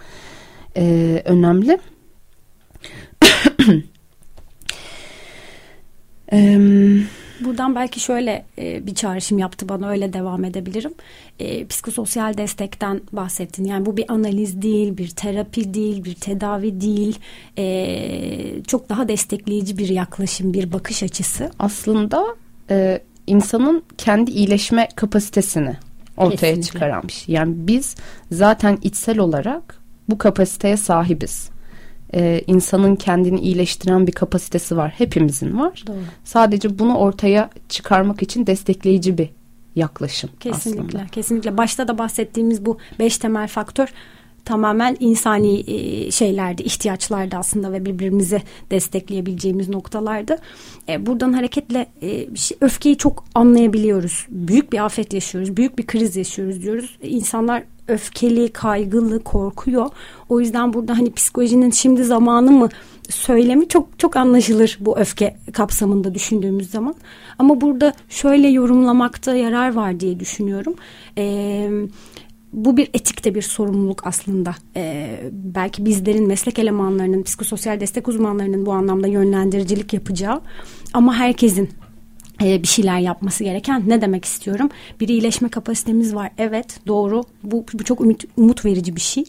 e, 0.76 1.22
önemli. 1.24 1.78
Eee 6.32 7.02
Buradan 7.44 7.74
belki 7.74 8.00
şöyle 8.00 8.44
e, 8.58 8.86
bir 8.86 8.94
çağrışım 8.94 9.38
yaptı 9.38 9.68
bana 9.68 9.88
öyle 9.88 10.12
devam 10.12 10.44
edebilirim. 10.44 10.94
E, 11.38 11.66
psikososyal 11.66 12.36
destekten 12.36 13.00
bahsettin. 13.12 13.64
Yani 13.64 13.86
bu 13.86 13.96
bir 13.96 14.12
analiz 14.12 14.62
değil, 14.62 14.96
bir 14.96 15.08
terapi 15.08 15.74
değil, 15.74 16.04
bir 16.04 16.14
tedavi 16.14 16.80
değil. 16.80 17.18
E, 17.58 18.62
çok 18.66 18.88
daha 18.88 19.08
destekleyici 19.08 19.78
bir 19.78 19.88
yaklaşım, 19.88 20.54
bir 20.54 20.72
bakış 20.72 21.02
açısı. 21.02 21.50
Aslında 21.58 22.26
e, 22.70 23.00
insanın 23.26 23.82
kendi 23.98 24.30
iyileşme 24.30 24.88
kapasitesini 24.96 25.76
ortaya 26.16 26.36
Kesinlikle. 26.36 26.62
çıkaran 26.62 27.02
bir 27.08 27.12
şey. 27.12 27.34
Yani 27.34 27.54
biz 27.56 27.94
zaten 28.30 28.78
içsel 28.82 29.18
olarak 29.18 29.82
bu 30.08 30.18
kapasiteye 30.18 30.76
sahibiz 30.76 31.51
e, 32.14 32.42
insanın 32.46 32.96
kendini 32.96 33.40
iyileştiren 33.40 34.06
bir 34.06 34.12
kapasitesi 34.12 34.76
var. 34.76 34.94
Hepimizin 34.98 35.58
var. 35.58 35.84
Doğru. 35.86 35.96
Sadece 36.24 36.78
bunu 36.78 36.96
ortaya 36.96 37.50
çıkarmak 37.68 38.22
için 38.22 38.46
destekleyici 38.46 39.18
bir 39.18 39.30
yaklaşım 39.76 40.30
kesinlikle, 40.40 40.82
aslında. 40.82 41.06
Kesinlikle. 41.06 41.56
Başta 41.58 41.88
da 41.88 41.98
bahsettiğimiz 41.98 42.66
bu 42.66 42.78
beş 42.98 43.18
temel 43.18 43.48
faktör 43.48 43.88
tamamen 44.44 44.96
insani 45.00 45.60
e, 45.60 46.10
şeylerdi, 46.10 46.62
ihtiyaçlardı 46.62 47.36
aslında 47.36 47.72
ve 47.72 47.84
birbirimizi 47.84 48.42
destekleyebileceğimiz 48.70 49.68
noktalardı. 49.68 50.36
E, 50.88 51.06
buradan 51.06 51.32
hareketle 51.32 51.86
e, 52.02 52.28
öfkeyi 52.60 52.96
çok 52.96 53.24
anlayabiliyoruz. 53.34 54.26
Büyük 54.28 54.72
bir 54.72 54.84
afet 54.84 55.14
yaşıyoruz, 55.14 55.56
büyük 55.56 55.78
bir 55.78 55.86
kriz 55.86 56.16
yaşıyoruz 56.16 56.62
diyoruz. 56.62 56.98
İnsanlar 57.02 57.62
öfkeli, 57.88 58.52
kaygılı, 58.52 59.24
korkuyor. 59.24 59.90
O 60.28 60.40
yüzden 60.40 60.72
burada 60.72 60.98
hani 60.98 61.12
psikolojinin 61.12 61.70
şimdi 61.70 62.04
zamanı 62.04 62.50
mı 62.50 62.68
söylemi 63.10 63.68
çok 63.68 63.98
çok 63.98 64.16
anlaşılır 64.16 64.78
bu 64.80 64.98
öfke 64.98 65.36
kapsamında 65.52 66.14
düşündüğümüz 66.14 66.70
zaman. 66.70 66.94
Ama 67.38 67.60
burada 67.60 67.92
şöyle 68.08 68.48
yorumlamakta 68.48 69.34
yarar 69.34 69.74
var 69.74 70.00
diye 70.00 70.20
düşünüyorum. 70.20 70.74
Eee 71.16 71.70
bu 72.52 72.76
bir 72.76 72.88
etikte 72.94 73.34
bir 73.34 73.42
sorumluluk 73.42 74.06
aslında. 74.06 74.54
Ee, 74.76 75.20
belki 75.32 75.84
bizlerin 75.84 76.28
meslek 76.28 76.58
elemanlarının, 76.58 77.22
psikososyal 77.22 77.80
destek 77.80 78.08
uzmanlarının 78.08 78.66
bu 78.66 78.72
anlamda 78.72 79.06
yönlendiricilik 79.06 79.92
yapacağı 79.92 80.40
ama 80.92 81.14
herkesin 81.14 81.70
bir 82.44 82.66
şeyler 82.66 82.98
yapması 82.98 83.44
gereken 83.44 83.82
ne 83.86 84.00
demek 84.02 84.24
istiyorum? 84.24 84.68
Bir 85.00 85.08
iyileşme 85.08 85.48
kapasitemiz 85.48 86.14
var. 86.14 86.30
Evet 86.38 86.80
doğru 86.86 87.24
bu, 87.42 87.64
bu 87.72 87.84
çok 87.84 88.00
umut, 88.00 88.24
umut 88.36 88.64
verici 88.64 88.96
bir 88.96 89.00
şey. 89.00 89.24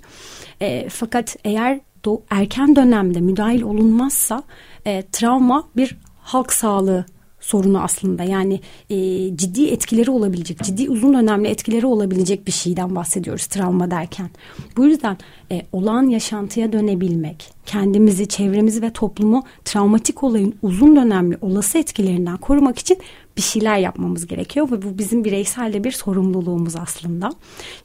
E, 0.62 0.90
fakat 0.90 1.36
eğer 1.44 1.80
do, 2.06 2.22
erken 2.30 2.76
dönemde 2.76 3.22
müdahil 3.22 3.62
olunmazsa 3.62 4.44
e, 4.86 5.04
travma 5.12 5.68
bir 5.76 5.98
halk 6.22 6.54
sağlığı 6.54 7.06
sorunu 7.44 7.84
aslında. 7.84 8.24
Yani 8.24 8.60
e, 8.90 8.98
ciddi 9.38 9.68
etkileri 9.68 10.12
olabilecek, 10.12 10.64
ciddi 10.64 10.90
uzun 10.90 11.14
dönemli 11.14 11.48
etkileri 11.48 11.86
olabilecek 11.86 12.48
bir 12.48 12.52
şeyden 12.52 12.96
bahsediyoruz 12.96 13.46
travma 13.46 13.92
derken. 13.92 14.30
Bu 14.78 14.86
yüzden 14.86 15.18
e, 15.52 15.62
olağan 15.72 16.04
yaşantıya 16.04 16.74
dönebilmek, 16.74 17.50
kendimizi, 17.66 18.28
çevremizi 18.28 18.82
ve 18.82 18.94
toplumu 18.94 19.44
travmatik 19.66 20.24
olayın 20.24 20.56
uzun 20.62 20.96
dönemli 20.96 21.38
olası 21.42 21.78
etkilerinden 21.78 22.38
korumak 22.38 22.80
için 22.80 22.98
bir 23.38 23.42
şeyler 23.42 23.78
yapmamız 23.78 24.28
gerekiyor 24.28 24.72
ve 24.72 24.82
bu 24.82 24.98
bizim 24.98 25.24
bireysel 25.24 25.74
de 25.74 25.84
bir 25.84 25.92
sorumluluğumuz 25.92 26.76
aslında. 26.76 27.34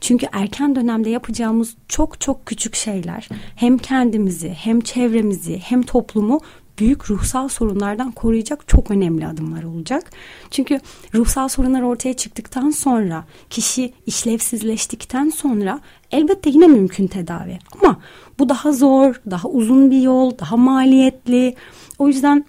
Çünkü 0.01 0.27
erken 0.33 0.77
dönemde 0.77 1.11
yapacağımız 1.11 1.77
çok 1.89 2.21
çok 2.21 2.47
küçük 2.47 2.75
şeyler 2.75 3.29
hem 3.57 3.79
kendimizi 3.79 4.49
hem 4.49 4.81
çevremizi 4.81 5.59
hem 5.59 5.83
toplumu 5.83 6.41
büyük 6.79 7.11
ruhsal 7.11 7.49
sorunlardan 7.49 8.11
koruyacak 8.13 8.69
çok 8.69 8.91
önemli 8.91 9.27
adımlar 9.27 9.63
olacak. 9.63 10.11
Çünkü 10.51 10.81
ruhsal 11.15 11.49
sorunlar 11.49 11.83
ortaya 11.83 12.15
çıktıktan 12.15 12.71
sonra 12.71 13.25
kişi 13.51 13.93
işlevsizleştikten 14.07 15.31
sonra 15.31 15.81
elbette 16.11 16.51
yine 16.51 16.67
mümkün 16.67 17.07
tedavi. 17.07 17.59
Ama 17.81 18.01
bu 18.39 18.49
daha 18.49 18.73
zor, 18.73 19.21
daha 19.31 19.49
uzun 19.49 19.91
bir 19.91 20.03
yol, 20.03 20.39
daha 20.39 20.57
maliyetli. 20.57 21.55
O 21.99 22.09
yüzden 22.09 22.45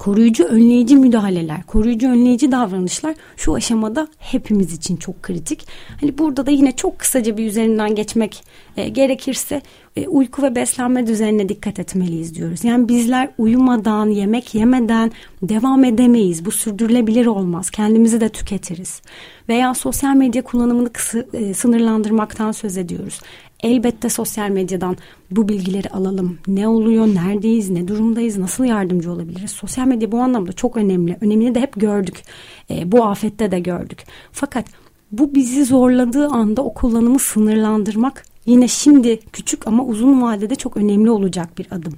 koruyucu 0.00 0.44
önleyici 0.44 0.96
müdahaleler, 0.96 1.62
koruyucu 1.62 2.08
önleyici 2.08 2.52
davranışlar 2.52 3.14
şu 3.36 3.54
aşamada 3.54 4.08
hepimiz 4.18 4.72
için 4.72 4.96
çok 4.96 5.22
kritik. 5.22 5.66
Hani 6.00 6.18
burada 6.18 6.46
da 6.46 6.50
yine 6.50 6.72
çok 6.72 6.98
kısaca 6.98 7.36
bir 7.36 7.46
üzerinden 7.46 7.94
geçmek 7.94 8.44
e, 8.76 8.88
gerekirse 8.88 9.62
e, 9.96 10.08
uyku 10.08 10.42
ve 10.42 10.54
beslenme 10.54 11.06
düzenine 11.06 11.48
dikkat 11.48 11.78
etmeliyiz 11.78 12.34
diyoruz. 12.34 12.64
Yani 12.64 12.88
bizler 12.88 13.30
uyumadan, 13.38 14.06
yemek 14.06 14.54
yemeden 14.54 15.12
devam 15.42 15.84
edemeyiz. 15.84 16.44
Bu 16.44 16.50
sürdürülebilir 16.50 17.26
olmaz. 17.26 17.70
Kendimizi 17.70 18.20
de 18.20 18.28
tüketiriz. 18.28 19.02
Veya 19.48 19.74
sosyal 19.74 20.14
medya 20.14 20.42
kullanımını 20.42 20.92
kısı, 20.92 21.26
e, 21.32 21.54
sınırlandırmaktan 21.54 22.52
söz 22.52 22.76
ediyoruz. 22.76 23.20
Elbette 23.62 24.08
sosyal 24.08 24.50
medyadan 24.50 24.96
bu 25.30 25.48
bilgileri 25.48 25.88
alalım. 25.88 26.38
Ne 26.46 26.68
oluyor, 26.68 27.06
neredeyiz, 27.06 27.70
ne 27.70 27.88
durumdayız, 27.88 28.38
nasıl 28.38 28.64
yardımcı 28.64 29.12
olabiliriz? 29.12 29.50
Sosyal 29.50 29.86
medya 29.86 30.12
bu 30.12 30.18
anlamda 30.18 30.52
çok 30.52 30.76
önemli. 30.76 31.16
Önemini 31.20 31.54
de 31.54 31.60
hep 31.60 31.72
gördük. 31.76 32.22
E, 32.70 32.92
bu 32.92 33.04
afette 33.04 33.50
de 33.50 33.60
gördük. 33.60 34.04
Fakat 34.32 34.64
bu 35.12 35.34
bizi 35.34 35.64
zorladığı 35.64 36.26
anda 36.26 36.62
o 36.62 36.74
kullanımı 36.74 37.18
sınırlandırmak 37.18 38.24
yine 38.46 38.68
şimdi 38.68 39.20
küçük 39.32 39.66
ama 39.66 39.84
uzun 39.84 40.22
vadede 40.22 40.54
çok 40.54 40.76
önemli 40.76 41.10
olacak 41.10 41.58
bir 41.58 41.66
adım. 41.70 41.94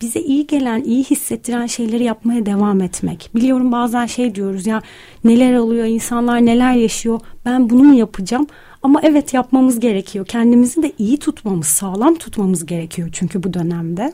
Bize 0.00 0.20
iyi 0.20 0.46
gelen, 0.46 0.82
iyi 0.84 1.04
hissettiren 1.04 1.66
şeyleri 1.66 2.04
yapmaya 2.04 2.46
devam 2.46 2.80
etmek. 2.80 3.30
Biliyorum 3.34 3.72
bazen 3.72 4.06
şey 4.06 4.34
diyoruz 4.34 4.66
ya 4.66 4.82
neler 5.24 5.54
oluyor, 5.56 5.86
insanlar 5.86 6.46
neler 6.46 6.72
yaşıyor. 6.72 7.20
Ben 7.44 7.70
bunu 7.70 7.82
mu 7.82 7.94
yapacağım? 7.94 8.46
Ama 8.86 9.00
evet 9.02 9.34
yapmamız 9.34 9.80
gerekiyor. 9.80 10.26
Kendimizi 10.26 10.82
de 10.82 10.92
iyi 10.98 11.18
tutmamız, 11.18 11.66
sağlam 11.66 12.14
tutmamız 12.14 12.66
gerekiyor 12.66 13.08
çünkü 13.12 13.42
bu 13.42 13.54
dönemde. 13.54 14.12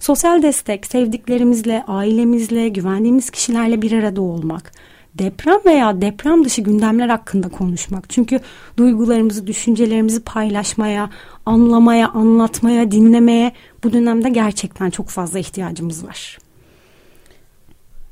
Sosyal 0.00 0.42
destek, 0.42 0.86
sevdiklerimizle, 0.86 1.84
ailemizle, 1.86 2.68
güvendiğimiz 2.68 3.30
kişilerle 3.30 3.82
bir 3.82 3.92
arada 3.92 4.22
olmak. 4.22 4.72
Deprem 5.14 5.58
veya 5.66 6.00
deprem 6.00 6.44
dışı 6.44 6.62
gündemler 6.62 7.08
hakkında 7.08 7.48
konuşmak. 7.48 8.10
Çünkü 8.10 8.40
duygularımızı, 8.76 9.46
düşüncelerimizi 9.46 10.20
paylaşmaya, 10.20 11.10
anlamaya, 11.46 12.08
anlatmaya, 12.08 12.90
dinlemeye 12.90 13.52
bu 13.84 13.92
dönemde 13.92 14.28
gerçekten 14.28 14.90
çok 14.90 15.08
fazla 15.08 15.38
ihtiyacımız 15.38 16.06
var. 16.06 16.38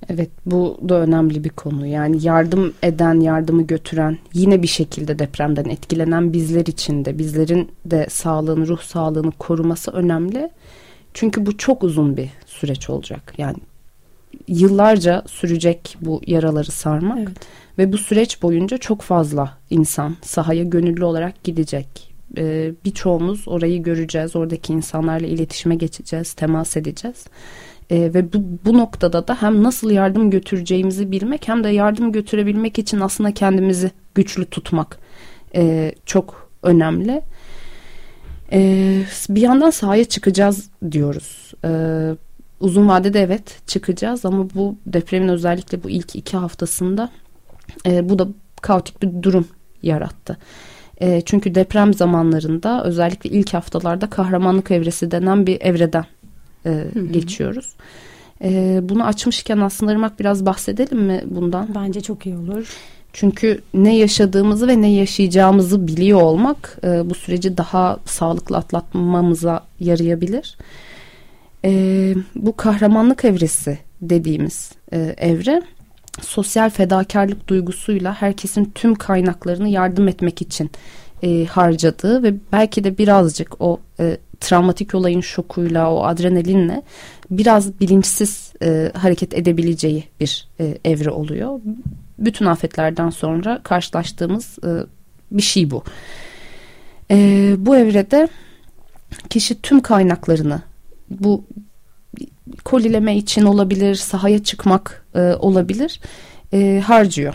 Evet 0.09 0.31
bu 0.47 0.79
da 0.89 1.01
önemli 1.01 1.45
bir 1.45 1.51
konu. 1.51 1.87
Yani 1.87 2.27
yardım 2.27 2.75
eden, 2.83 3.21
yardımı 3.21 3.63
götüren, 3.63 4.19
yine 4.35 4.63
bir 4.63 4.69
şekilde 4.69 5.19
depremden 5.19 5.65
etkilenen 5.65 6.33
bizler 6.33 6.67
için 6.67 7.05
de 7.05 7.19
bizlerin 7.19 7.71
de 7.85 8.07
sağlığını, 8.11 8.69
ruh 8.69 8.81
sağlığını 8.81 9.31
koruması 9.31 9.91
önemli. 9.91 10.51
Çünkü 11.15 11.47
bu 11.47 11.59
çok 11.59 11.85
uzun 11.85 12.17
bir 12.17 12.29
süreç 12.47 12.91
olacak. 12.91 13.35
Yani 13.39 13.57
yıllarca 14.49 15.23
sürecek 15.27 15.97
bu 16.01 16.21
yaraları 16.27 16.71
sarmak 16.71 17.19
evet. 17.19 17.37
ve 17.79 17.93
bu 17.93 17.99
süreç 17.99 18.43
boyunca 18.43 18.79
çok 18.79 19.03
fazla 19.03 19.59
insan 19.71 20.17
sahaya 20.23 20.65
gönüllü 20.65 21.05
olarak 21.05 21.45
gidecek. 21.45 22.13
Ee, 22.39 22.73
birçoğumuz 22.85 23.49
orayı 23.49 23.83
göreceğiz, 23.83 24.37
oradaki 24.37 24.73
insanlarla 24.73 25.27
iletişime 25.27 25.75
geçeceğiz, 25.75 26.33
temas 26.33 26.77
edeceğiz. 26.77 27.25
E, 27.91 28.15
ve 28.15 28.33
bu, 28.33 28.39
bu 28.65 28.79
noktada 28.79 29.29
da 29.29 29.43
hem 29.43 29.63
nasıl 29.63 29.91
yardım 29.91 30.31
götüreceğimizi 30.31 31.13
bilmek 31.13 31.49
hem 31.49 31.65
de 31.65 31.69
yardım 31.69 32.13
götürebilmek 32.13 32.79
için 32.79 33.01
aslında 33.01 33.35
kendimizi 33.35 33.91
güçlü 34.15 34.45
tutmak 34.45 34.99
e, 35.55 35.95
çok 36.07 36.51
önemli. 36.63 37.23
E, 38.53 38.59
bir 39.29 39.41
yandan 39.41 39.71
sahaya 39.71 40.05
çıkacağız 40.05 40.71
diyoruz. 40.91 41.53
E, 41.65 41.71
uzun 42.61 42.89
vadede 42.89 43.23
evet 43.23 43.61
çıkacağız 43.67 44.25
ama 44.25 44.49
bu 44.55 44.77
depremin 44.87 45.29
özellikle 45.29 45.83
bu 45.83 45.91
ilk 45.91 46.17
iki 46.17 46.37
haftasında 46.37 47.11
e, 47.87 48.09
bu 48.09 48.19
da 48.19 48.29
kaotik 48.63 49.03
bir 49.03 49.23
durum 49.23 49.49
yarattı. 49.83 50.39
E, 51.01 51.21
çünkü 51.21 51.55
deprem 51.55 51.95
zamanlarında 51.95 52.85
özellikle 52.85 53.31
ilk 53.31 53.55
haftalarda 53.55 54.11
kahramanlık 54.11 54.71
evresi 54.71 55.11
denen 55.11 55.47
bir 55.47 55.61
evreden 55.61 56.05
e, 56.67 56.85
geçiyoruz. 57.11 57.75
E, 58.45 58.81
bunu 58.83 59.05
açmışken 59.05 59.59
aslında 59.59 59.93
Irmak 59.93 60.21
biraz 60.21 60.47
bahsedelim 60.47 60.99
mi 60.99 61.25
bundan? 61.27 61.69
Bence 61.75 62.01
çok 62.01 62.27
iyi 62.27 62.37
olur. 62.37 62.77
Çünkü 63.13 63.61
ne 63.75 63.97
yaşadığımızı 63.97 64.69
ve 64.69 64.83
ne 64.83 64.93
yaşayacağımızı 64.93 65.87
biliyor 65.87 66.23
olmak 66.23 66.79
e, 66.85 67.11
bu 67.11 67.15
süreci 67.15 67.57
daha 67.57 67.99
sağlıklı 68.05 68.57
atlatmamıza 68.57 69.65
yarayabilir. 69.81 70.57
E, 71.65 72.15
bu 72.35 72.57
kahramanlık 72.57 73.25
evresi 73.25 73.79
dediğimiz 74.01 74.73
e, 74.93 75.15
evre 75.19 75.63
sosyal 76.21 76.71
fedakarlık 76.71 77.49
duygusuyla 77.49 78.23
herkesin 78.23 78.73
tüm 78.75 78.95
kaynaklarını 78.95 79.69
yardım 79.69 80.09
etmek 80.09 80.43
için 80.43 80.71
e, 81.23 81.45
harcadığı 81.45 82.23
ve 82.23 82.35
belki 82.53 82.85
de 82.85 82.99
birazcık 82.99 83.61
o 83.61 83.81
e, 84.01 84.17
travmatik 84.43 84.95
olayın 84.95 85.21
şokuyla 85.21 85.93
o 85.93 86.05
adrenalinle 86.05 86.83
biraz 87.31 87.81
bilinçsiz 87.81 88.53
e, 88.63 88.93
hareket 88.95 89.35
edebileceği 89.35 90.05
bir 90.21 90.49
e, 90.61 90.79
evre 90.85 91.11
oluyor. 91.11 91.61
Bütün 92.19 92.47
afetlerden 92.47 93.11
sonra 93.11 93.61
karşılaştığımız 93.63 94.59
e, 94.65 94.71
bir 95.31 95.43
şey 95.43 95.71
bu. 95.71 95.85
E, 97.11 97.17
bu 97.59 97.77
evrede 97.77 98.29
kişi 99.31 99.63
tüm 99.63 99.81
kaynaklarını 99.81 100.63
bu 101.11 101.45
kolileme 102.65 103.17
için 103.17 103.43
olabilir, 103.43 103.95
sahaya 103.95 104.43
çıkmak 104.43 105.07
e, 105.15 105.21
olabilir 105.21 106.01
e, 106.53 106.83
harcıyor. 106.87 107.35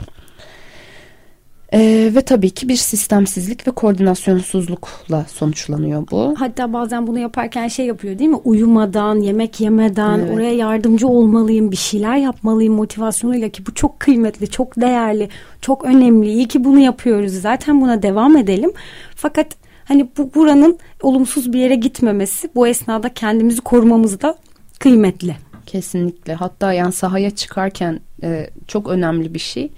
Ee, 1.73 2.11
ve 2.15 2.21
tabii 2.21 2.49
ki 2.49 2.69
bir 2.69 2.75
sistemsizlik 2.75 3.67
ve 3.67 3.71
koordinasyonsuzlukla 3.71 5.25
sonuçlanıyor 5.33 6.07
bu. 6.11 6.35
Hatta 6.37 6.73
bazen 6.73 7.07
bunu 7.07 7.19
yaparken 7.19 7.67
şey 7.67 7.85
yapıyor 7.85 8.19
değil 8.19 8.29
mi? 8.29 8.35
Uyumadan, 8.35 9.15
yemek 9.15 9.59
yemeden, 9.59 10.19
evet. 10.19 10.33
oraya 10.33 10.53
yardımcı 10.53 11.07
olmalıyım, 11.07 11.71
bir 11.71 11.77
şeyler 11.77 12.17
yapmalıyım 12.17 12.73
motivasyonuyla 12.73 13.49
ki 13.49 13.65
bu 13.65 13.73
çok 13.73 13.99
kıymetli, 13.99 14.47
çok 14.47 14.81
değerli, 14.81 15.29
çok 15.61 15.85
önemli. 15.85 16.27
İyi 16.27 16.47
ki 16.47 16.63
bunu 16.63 16.79
yapıyoruz. 16.79 17.33
Zaten 17.33 17.81
buna 17.81 18.03
devam 18.03 18.37
edelim. 18.37 18.71
Fakat 19.15 19.47
hani 19.85 20.07
bu 20.17 20.33
buranın 20.33 20.79
olumsuz 21.01 21.53
bir 21.53 21.59
yere 21.59 21.75
gitmemesi, 21.75 22.49
bu 22.55 22.67
esnada 22.67 23.13
kendimizi 23.13 23.61
korumamız 23.61 24.21
da 24.21 24.37
kıymetli. 24.79 25.35
Kesinlikle. 25.65 26.33
Hatta 26.33 26.73
yani 26.73 26.91
sahaya 26.91 27.29
çıkarken 27.29 27.99
e, 28.23 28.49
çok 28.67 28.87
önemli 28.87 29.33
bir 29.33 29.39
şey 29.39 29.71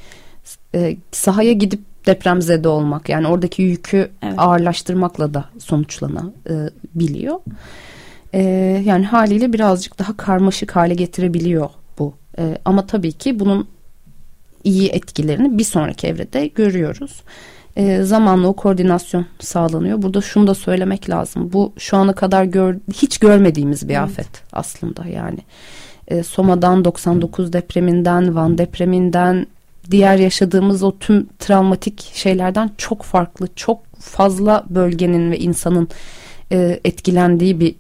e, 0.76 0.98
sahaya 1.12 1.54
gidip 1.54 1.89
depremzede 2.10 2.68
olmak 2.68 3.10
yani 3.10 3.28
oradaki 3.28 3.62
yükü 3.62 4.12
evet. 4.22 4.34
ağırlaştırmakla 4.38 5.34
da 5.34 5.46
sonuçlanabiliyor. 5.60 7.40
E, 8.34 8.42
yani 8.86 9.06
haliyle 9.06 9.54
birazcık 9.54 10.00
daha 10.00 10.18
karmaşık 10.18 10.76
hale 10.76 10.94
getirebiliyor 10.94 11.70
bu. 12.00 12.14
E, 12.40 12.58
ama 12.66 12.86
tabii 12.86 13.12
ki 13.12 13.40
bunun 13.40 13.68
iyi 14.64 14.90
etkilerini 14.90 15.58
bir 15.58 15.64
sonraki 15.64 16.08
evrede 16.08 16.48
görüyoruz. 16.48 17.24
E, 17.76 18.04
zamanla 18.04 18.48
o 18.48 18.54
koordinasyon 18.54 19.26
sağlanıyor. 19.40 20.02
Burada 20.02 20.22
şunu 20.22 20.48
da 20.48 20.56
söylemek 20.56 21.10
lazım. 21.10 21.54
Bu 21.54 21.74
şu 21.78 21.98
ana 21.98 22.14
kadar 22.14 22.44
gör, 22.44 22.76
hiç 22.94 23.18
görmediğimiz 23.18 23.90
bir 23.90 23.94
evet. 23.94 24.04
afet 24.04 24.44
aslında 24.54 25.08
yani. 25.08 25.40
E, 26.08 26.24
Soma'dan 26.24 26.86
99 26.86 27.54
depreminden, 27.54 28.36
Van 28.36 28.58
depreminden, 28.58 29.48
diğer 29.92 30.18
yaşadığımız 30.18 30.84
o 30.84 30.98
tüm 30.98 31.28
travmatik 31.40 32.12
şeylerden 32.14 32.72
çok 32.78 33.04
farklı, 33.04 33.48
çok 33.56 33.96
fazla 34.00 34.66
bölgenin 34.70 35.32
ve 35.32 35.40
insanın 35.40 35.88
e, 36.52 36.80
etkilendiği 36.86 37.60
bir 37.60 37.76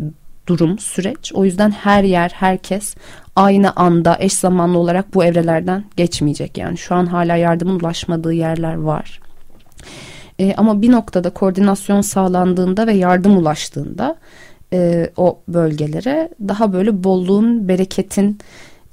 durum, 0.47 0.79
süreç. 0.79 1.31
O 1.33 1.45
yüzden 1.45 1.71
her 1.71 2.03
yer, 2.03 2.29
herkes 2.35 2.95
aynı 3.35 3.71
anda 3.75 4.17
eş 4.19 4.33
zamanlı 4.33 4.77
olarak 4.77 5.13
bu 5.13 5.25
evrelerden 5.25 5.83
geçmeyecek. 5.97 6.57
Yani 6.57 6.77
şu 6.77 6.95
an 6.95 7.05
hala 7.05 7.35
yardımın 7.35 7.79
ulaşmadığı 7.79 8.33
yerler 8.33 8.75
var. 8.75 9.19
E, 10.39 10.53
ama 10.57 10.81
bir 10.81 10.91
noktada 10.91 11.29
koordinasyon 11.29 12.01
sağlandığında 12.01 12.87
ve 12.87 12.93
yardım 12.93 13.37
ulaştığında 13.37 14.15
e, 14.73 15.09
o 15.17 15.39
bölgelere 15.47 16.29
daha 16.47 16.73
böyle 16.73 17.03
bolluğun, 17.03 17.67
bereketin, 17.67 18.39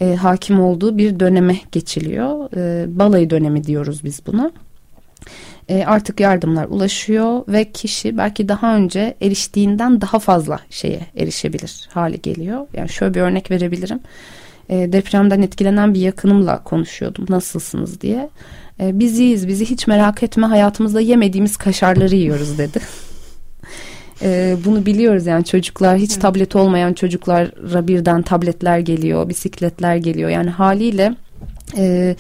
e, 0.01 0.15
hakim 0.15 0.61
olduğu 0.61 0.99
bir 0.99 1.21
döneme 1.21 1.57
geçiliyor. 1.73 2.57
E, 2.57 2.99
balayı 2.99 3.31
dönemi 3.31 3.65
diyoruz 3.65 4.05
biz 4.05 4.27
buna. 4.27 4.53
E, 5.69 5.85
artık 5.85 6.21
yardımlar 6.21 6.65
ulaşıyor 6.65 7.45
ve 7.49 7.73
kişi 7.73 8.19
belki 8.19 8.49
daha 8.49 8.77
önce 8.77 9.15
eriştiğinden 9.23 10.01
daha 10.01 10.19
fazla 10.19 10.61
şeye 10.71 11.01
erişebilir 11.17 11.89
hale 11.93 12.17
geliyor. 12.17 12.67
Yani 12.73 12.89
şöyle 12.89 13.15
bir 13.15 13.21
örnek 13.21 13.51
verebilirim. 13.51 14.01
E, 14.69 14.93
depremden 14.93 15.43
etkilenen 15.43 15.95
bir 15.95 16.01
yakınımla 16.01 16.65
konuşuyordum 16.65 17.27
nasılsınız 17.29 18.01
diye. 18.01 18.29
E, 18.81 18.99
biz 18.99 19.19
iyiyiz 19.19 19.49
bizi 19.49 19.65
hiç 19.65 19.87
merak 19.87 20.23
etme 20.23 20.47
hayatımızda 20.47 21.01
yemediğimiz 21.01 21.57
kaşarları 21.57 22.15
yiyoruz 22.15 22.59
dedi. 22.59 22.79
E, 24.23 24.57
bunu 24.65 24.87
biliyoruz 24.87 25.27
yani 25.27 25.45
çocuklar 25.45 25.99
hiç 25.99 26.13
evet. 26.13 26.23
tablet 26.23 26.57
olmayan 26.57 26.93
çocuklara 26.93 27.89
birden 27.89 28.23
tabletler 28.23 28.79
geliyor, 28.79 29.29
bisikletler 29.29 29.97
geliyor. 29.97 30.31
Yani 30.31 30.51
haliyle 30.51 31.15
e, 31.77 32.17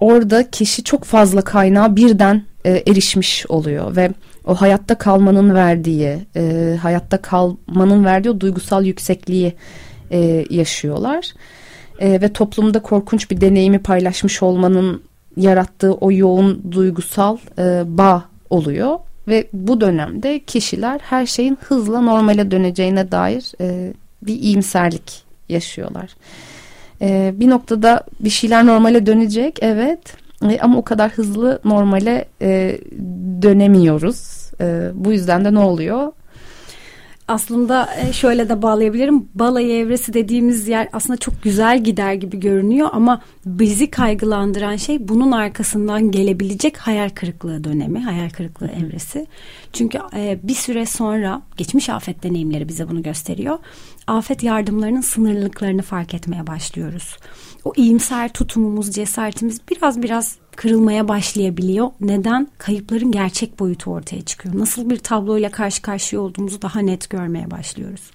orada 0.00 0.50
kişi 0.50 0.84
çok 0.84 1.04
fazla 1.04 1.42
kaynağa 1.42 1.96
birden 1.96 2.42
e, 2.64 2.82
erişmiş 2.86 3.46
oluyor 3.48 3.96
ve 3.96 4.10
o 4.46 4.54
hayatta 4.54 4.94
kalmanın 4.94 5.54
verdiği, 5.54 6.18
e, 6.36 6.76
hayatta 6.82 7.22
kalmanın 7.22 8.04
verdiği 8.04 8.30
o 8.30 8.40
duygusal 8.40 8.84
yüksekliği 8.84 9.54
e, 10.10 10.44
yaşıyorlar. 10.50 11.32
E, 11.98 12.20
ve 12.20 12.32
toplumda 12.32 12.82
korkunç 12.82 13.30
bir 13.30 13.40
deneyimi 13.40 13.78
paylaşmış 13.78 14.42
olmanın 14.42 15.02
yarattığı 15.36 15.94
o 15.94 16.12
yoğun 16.12 16.72
duygusal 16.72 17.36
e, 17.58 17.82
bağ 17.86 18.24
oluyor. 18.50 18.98
Ve 19.28 19.48
bu 19.52 19.80
dönemde 19.80 20.38
kişiler 20.38 21.00
her 21.02 21.26
şeyin 21.26 21.58
hızla 21.60 22.00
normale 22.00 22.50
döneceğine 22.50 23.12
dair 23.12 23.52
e, 23.60 23.92
bir 24.22 24.34
iyimserlik 24.34 25.22
yaşıyorlar. 25.48 26.14
E, 27.02 27.34
bir 27.36 27.50
noktada 27.50 28.02
bir 28.20 28.30
şeyler 28.30 28.66
normale 28.66 29.06
dönecek 29.06 29.58
evet 29.62 30.16
e, 30.50 30.58
ama 30.60 30.78
o 30.78 30.82
kadar 30.82 31.10
hızlı 31.10 31.60
normale 31.64 32.24
e, 32.42 32.78
dönemiyoruz. 33.42 34.50
E, 34.60 34.90
bu 34.94 35.12
yüzden 35.12 35.44
de 35.44 35.54
ne 35.54 35.58
oluyor? 35.58 36.12
Aslında 37.28 37.88
e, 37.96 38.12
şöyle 38.12 38.48
de 38.48 38.62
bağlayabilirim. 38.62 39.28
Balayı 39.34 39.72
evresi 39.72 40.14
dediğimiz 40.14 40.68
yer 40.68 40.88
aslında 40.92 41.16
çok 41.16 41.42
güzel 41.42 41.84
gider 41.84 42.14
gibi 42.14 42.40
görünüyor 42.40 42.88
ama 42.92 43.22
bizi 43.46 43.90
kaygılandıran 43.90 44.76
şey 44.76 45.08
bunun 45.08 45.32
arkasından 45.32 46.10
gelebilecek 46.10 46.78
hayal 46.78 47.08
kırıklığı 47.08 47.64
dönemi, 47.64 48.00
hayal 48.00 48.30
kırıklığı 48.30 48.68
evresi. 48.68 49.26
Çünkü 49.72 49.98
e, 50.16 50.38
bir 50.42 50.54
süre 50.54 50.86
sonra 50.86 51.42
geçmiş 51.56 51.88
afet 51.88 52.22
deneyimleri 52.22 52.68
bize 52.68 52.88
bunu 52.88 53.02
gösteriyor. 53.02 53.58
Afet 54.06 54.42
yardımlarının 54.42 55.00
sınırlılıklarını 55.00 55.82
fark 55.82 56.14
etmeye 56.14 56.46
başlıyoruz. 56.46 57.16
O 57.64 57.72
iyimser 57.76 58.32
tutumumuz, 58.32 58.90
cesaretimiz 58.90 59.60
biraz 59.70 60.02
biraz 60.02 60.41
kırılmaya 60.56 61.08
başlayabiliyor. 61.08 61.90
Neden? 62.00 62.48
Kayıpların 62.58 63.12
gerçek 63.12 63.60
boyutu 63.60 63.90
ortaya 63.90 64.22
çıkıyor. 64.22 64.58
Nasıl 64.58 64.90
bir 64.90 64.96
tabloyla 64.96 65.50
karşı 65.50 65.82
karşıya 65.82 66.22
olduğumuzu 66.22 66.62
daha 66.62 66.80
net 66.80 67.10
görmeye 67.10 67.50
başlıyoruz. 67.50 68.10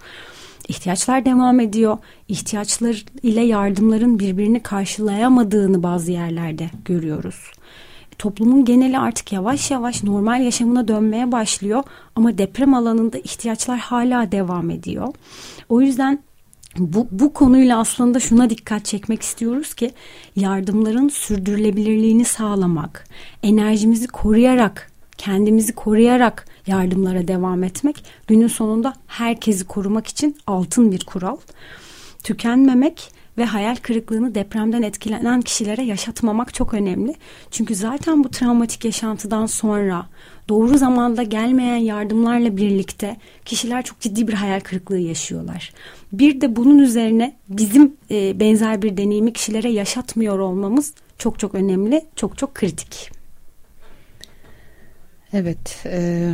ihtiyaçlar 0.68 1.26
devam 1.26 1.60
ediyor. 1.60 1.98
İhtiyaçlar 2.28 3.06
ile 3.24 3.42
yardımların 3.42 4.20
birbirini 4.20 4.64
karşılayamadığını 4.64 5.84
bazı 5.84 6.12
yerlerde 6.12 6.70
görüyoruz. 6.86 7.52
Toplumun 8.18 8.66
geneli 8.66 9.00
artık 9.00 9.34
yavaş 9.34 9.72
yavaş 9.72 10.04
normal 10.04 10.42
yaşamına 10.42 10.88
dönmeye 10.88 11.32
başlıyor 11.32 11.84
ama 12.16 12.38
deprem 12.38 12.74
alanında 12.74 13.18
ihtiyaçlar 13.18 13.80
hala 13.80 14.32
devam 14.32 14.70
ediyor. 14.70 15.14
O 15.70 15.82
yüzden 15.82 16.20
bu, 16.78 17.08
bu 17.12 17.34
konuyla 17.34 17.80
aslında 17.80 18.20
şuna 18.20 18.50
dikkat 18.50 18.86
çekmek 18.86 19.22
istiyoruz 19.22 19.74
ki 19.74 19.92
yardımların 20.36 21.08
sürdürülebilirliğini 21.08 22.26
sağlamak, 22.26 23.08
enerjimizi 23.44 24.08
koruyarak, 24.08 24.92
kendimizi 25.18 25.76
koruyarak 25.76 26.46
yardımlara 26.68 27.28
devam 27.28 27.64
etmek 27.64 28.06
günün 28.28 28.48
sonunda 28.48 28.94
herkesi 29.08 29.66
korumak 29.66 30.08
için 30.08 30.38
altın 30.48 30.92
bir 30.92 31.06
kural. 31.06 31.38
Tükenmemek 32.24 33.12
ve 33.38 33.46
hayal 33.46 33.76
kırıklığını 33.76 34.36
depremden 34.36 34.82
etkilenen 34.82 35.42
kişilere 35.42 35.84
yaşatmamak 35.84 36.54
çok 36.54 36.74
önemli. 36.74 37.14
Çünkü 37.52 37.76
zaten 37.76 38.24
bu 38.24 38.30
travmatik 38.30 38.86
yaşantıdan 38.86 39.46
sonra 39.46 40.06
doğru 40.50 40.78
zamanda 40.78 41.24
gelmeyen 41.24 41.78
yardımlarla 41.78 42.58
birlikte 42.58 43.18
kişiler 43.46 43.84
çok 43.84 44.00
ciddi 44.00 44.28
bir 44.28 44.34
hayal 44.34 44.60
kırıklığı 44.60 45.00
yaşıyorlar. 45.00 45.74
Bir 46.12 46.42
de 46.42 46.56
bunun 46.56 46.80
üzerine 46.80 47.36
bizim 47.50 47.98
e, 48.12 48.40
benzer 48.40 48.82
bir 48.82 48.98
deneyimi 48.98 49.34
kişilere 49.34 49.70
yaşatmıyor 49.70 50.40
olmamız 50.40 50.94
çok 51.18 51.40
çok 51.40 51.56
önemli, 51.56 52.06
çok 52.16 52.38
çok 52.38 52.56
kritik. 52.56 53.12
Evet, 55.34 55.86
e, 55.86 56.32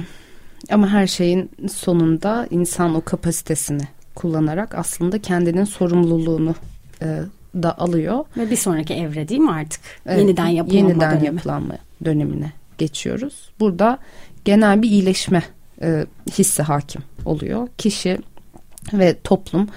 ama 0.71 0.89
her 0.89 1.07
şeyin 1.07 1.51
sonunda 1.71 2.47
insan 2.49 2.95
o 2.95 3.01
kapasitesini 3.01 3.83
kullanarak 4.15 4.75
aslında 4.75 5.21
kendinin 5.21 5.63
sorumluluğunu 5.63 6.55
e, 7.01 7.19
da 7.55 7.79
alıyor. 7.79 8.25
Ve 8.37 8.51
bir 8.51 8.55
sonraki 8.55 8.93
evre 8.93 9.27
değil 9.27 9.41
mi 9.41 9.51
artık? 9.51 9.81
Evet, 10.05 10.19
yeniden 10.19 10.47
yapılanma 10.47 10.89
yeniden 10.89 11.11
dönemi. 11.11 11.25
yapılanma 11.25 11.77
dönemine 12.05 12.51
geçiyoruz. 12.77 13.49
Burada 13.59 13.97
genel 14.45 14.81
bir 14.81 14.89
iyileşme 14.89 15.43
e, 15.81 16.05
hissi 16.31 16.63
hakim 16.63 17.01
oluyor. 17.25 17.67
Kişi 17.77 18.17
ve 18.93 19.15
toplum 19.23 19.69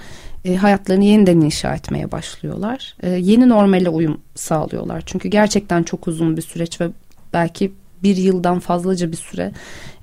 e, 0.45 0.57
hayatlarını 0.57 1.05
yeniden 1.05 1.41
inşa 1.41 1.75
etmeye 1.75 2.13
başlıyorlar. 2.13 2.97
E, 3.03 3.09
yeni 3.09 3.49
normale 3.49 3.89
uyum 3.89 4.21
sağlıyorlar. 4.35 5.03
Çünkü 5.07 5.29
gerçekten 5.29 5.83
çok 5.83 6.09
uzun 6.09 6.37
bir 6.37 6.43
süreç 6.43 6.81
ve 6.81 6.89
belki 7.33 7.73
bir 8.03 8.17
yıldan 8.17 8.59
fazlaca 8.59 9.13
bir 9.13 9.17
süre 9.17 9.53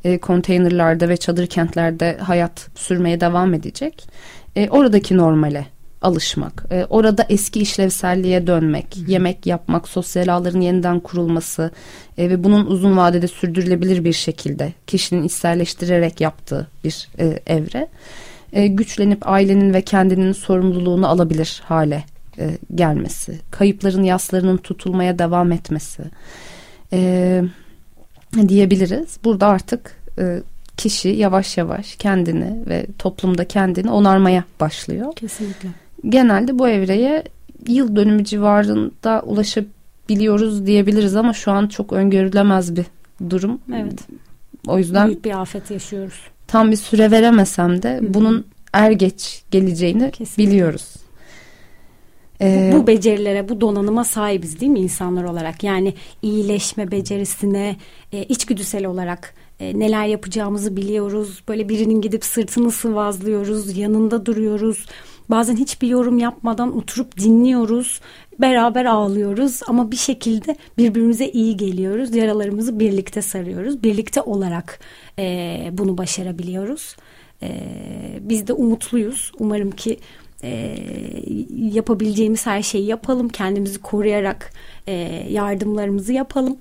e, 0.03 0.17
konteynerlarda 0.17 1.09
ve 1.09 1.17
çadır 1.17 1.47
kentlerde 1.47 2.17
hayat 2.17 2.69
sürmeye 2.75 3.21
devam 3.21 3.53
edecek. 3.53 4.07
E, 4.55 4.69
oradaki 4.69 5.17
normale 5.17 5.65
alışmak, 6.03 6.65
e, 6.71 6.85
orada 6.89 7.25
eski 7.29 7.59
işlevselliğe 7.59 8.47
dönmek, 8.47 8.95
Hı. 8.95 9.11
yemek 9.11 9.45
yapmak, 9.45 9.87
sosyal 9.87 10.27
ağların 10.27 10.61
yeniden 10.61 10.99
kurulması 10.99 11.71
e, 12.17 12.29
ve 12.29 12.43
bunun 12.43 12.65
uzun 12.65 12.97
vadede 12.97 13.27
sürdürülebilir 13.27 14.03
bir 14.03 14.13
şekilde 14.13 14.73
kişinin 14.87 15.23
içselleştirerek 15.23 16.21
yaptığı 16.21 16.67
bir 16.83 17.07
e, 17.19 17.39
evre. 17.47 17.87
E, 18.53 18.67
güçlenip 18.67 19.27
ailenin 19.29 19.73
ve 19.73 19.81
kendinin 19.81 20.31
sorumluluğunu 20.31 21.07
alabilir 21.07 21.61
hale 21.65 22.03
e, 22.39 22.49
gelmesi, 22.75 23.39
kayıpların 23.51 24.03
yaslarının 24.03 24.57
tutulmaya 24.57 25.19
devam 25.19 25.51
etmesi 25.51 26.03
e, 26.93 27.41
diyebiliriz. 28.47 29.17
Burada 29.23 29.47
artık 29.47 29.97
e, 30.19 30.41
kişi 30.77 31.09
yavaş 31.09 31.57
yavaş 31.57 31.95
kendini 31.95 32.69
ve 32.69 32.85
toplumda 32.99 33.47
kendini 33.47 33.91
onarmaya 33.91 34.43
başlıyor. 34.59 35.13
Kesinlikle 35.15 35.69
genelde 36.09 36.59
bu 36.59 36.67
evreye 36.67 37.23
yıl 37.67 37.95
dönümü 37.95 38.25
civarında 38.25 39.21
ulaşabiliyoruz 39.25 40.65
diyebiliriz 40.65 41.15
ama 41.15 41.33
şu 41.33 41.51
an 41.51 41.67
çok 41.67 41.93
öngörülemez 41.93 42.75
bir 42.75 42.85
durum. 43.29 43.59
Evet. 43.73 43.99
O 44.67 44.77
yüzden 44.77 45.07
büyük 45.07 45.25
bir 45.25 45.41
afet 45.41 45.71
yaşıyoruz. 45.71 46.19
Tam 46.47 46.71
bir 46.71 46.75
süre 46.75 47.11
veremesem 47.11 47.83
de 47.83 47.97
Hı-hı. 47.97 48.13
bunun 48.13 48.45
er 48.73 48.91
geç 48.91 49.43
geleceğini 49.51 50.11
Kesinlikle. 50.11 50.51
biliyoruz. 50.51 50.93
Ee, 52.41 52.71
bu, 52.73 52.77
bu 52.77 52.87
becerilere, 52.87 53.49
bu 53.49 53.61
donanıma 53.61 54.03
sahibiz 54.03 54.59
değil 54.59 54.71
mi 54.71 54.79
insanlar 54.79 55.23
olarak? 55.23 55.63
Yani 55.63 55.93
iyileşme 56.21 56.91
becerisine, 56.91 57.75
e, 58.11 58.23
içgüdüsel 58.23 58.85
olarak 58.85 59.33
e, 59.59 59.79
neler 59.79 60.05
yapacağımızı 60.05 60.75
biliyoruz. 60.77 61.43
Böyle 61.47 61.69
birinin 61.69 62.01
gidip 62.01 62.25
sırtını 62.25 62.71
sıvazlıyoruz, 62.71 63.77
yanında 63.77 64.25
duruyoruz 64.25 64.85
Bazen 65.29 65.55
hiçbir 65.55 65.87
yorum 65.87 66.17
yapmadan 66.17 66.77
oturup 66.77 67.17
dinliyoruz. 67.17 68.01
Beraber 68.39 68.85
ağlıyoruz 68.85 69.61
ama 69.67 69.91
bir 69.91 69.95
şekilde 69.95 70.55
birbirimize 70.77 71.27
iyi 71.27 71.57
geliyoruz. 71.57 72.15
Yaralarımızı 72.15 72.79
birlikte 72.79 73.21
sarıyoruz. 73.21 73.83
Birlikte 73.83 74.21
olarak 74.21 74.79
e, 75.19 75.69
bunu 75.71 75.97
başarabiliyoruz. 75.97 76.95
E, 77.43 77.49
biz 78.21 78.47
de 78.47 78.53
umutluyuz. 78.53 79.31
Umarım 79.39 79.71
ki 79.71 79.99
e, 80.43 80.77
yapabileceğimiz 81.49 82.45
her 82.45 82.61
şeyi 82.61 82.85
yapalım. 82.85 83.29
Kendimizi 83.29 83.81
koruyarak 83.81 84.53
e, 84.87 84.93
yardımlarımızı 85.29 86.13
yapalım. 86.13 86.57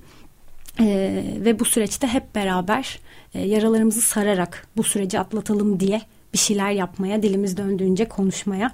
E, 0.81 1.23
ve 1.45 1.59
bu 1.59 1.65
süreçte 1.65 2.07
hep 2.07 2.35
beraber 2.35 2.99
e, 3.35 3.41
yaralarımızı 3.47 4.01
sararak 4.01 4.67
bu 4.77 4.83
süreci 4.83 5.19
atlatalım 5.19 5.81
diye 5.81 6.03
bir 6.33 6.39
şeyler 6.39 6.71
yapmaya, 6.71 7.23
dilimiz 7.23 7.57
döndüğünce 7.57 8.09
konuşmaya, 8.09 8.73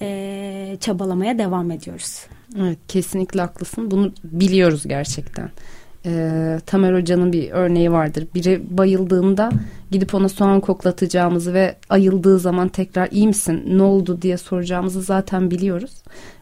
e, 0.00 0.76
çabalamaya 0.80 1.38
devam 1.38 1.70
ediyoruz. 1.70 2.26
Evet, 2.60 2.78
kesinlikle 2.88 3.40
haklısın. 3.40 3.90
Bunu 3.90 4.12
biliyoruz 4.24 4.82
gerçekten. 4.86 5.50
E, 6.06 6.60
Tamer 6.66 7.00
Hoca'nın 7.00 7.32
bir 7.32 7.50
örneği 7.50 7.92
vardır. 7.92 8.26
Biri 8.34 8.62
bayıldığında 8.70 9.50
gidip 9.90 10.14
ona 10.14 10.28
soğan 10.28 10.60
koklatacağımızı 10.60 11.54
ve 11.54 11.76
ayıldığı 11.90 12.38
zaman 12.38 12.68
tekrar 12.68 13.08
iyi 13.10 13.28
misin, 13.28 13.62
ne 13.66 13.82
oldu 13.82 14.22
diye 14.22 14.36
soracağımızı 14.36 15.02
zaten 15.02 15.50
biliyoruz. 15.50 15.92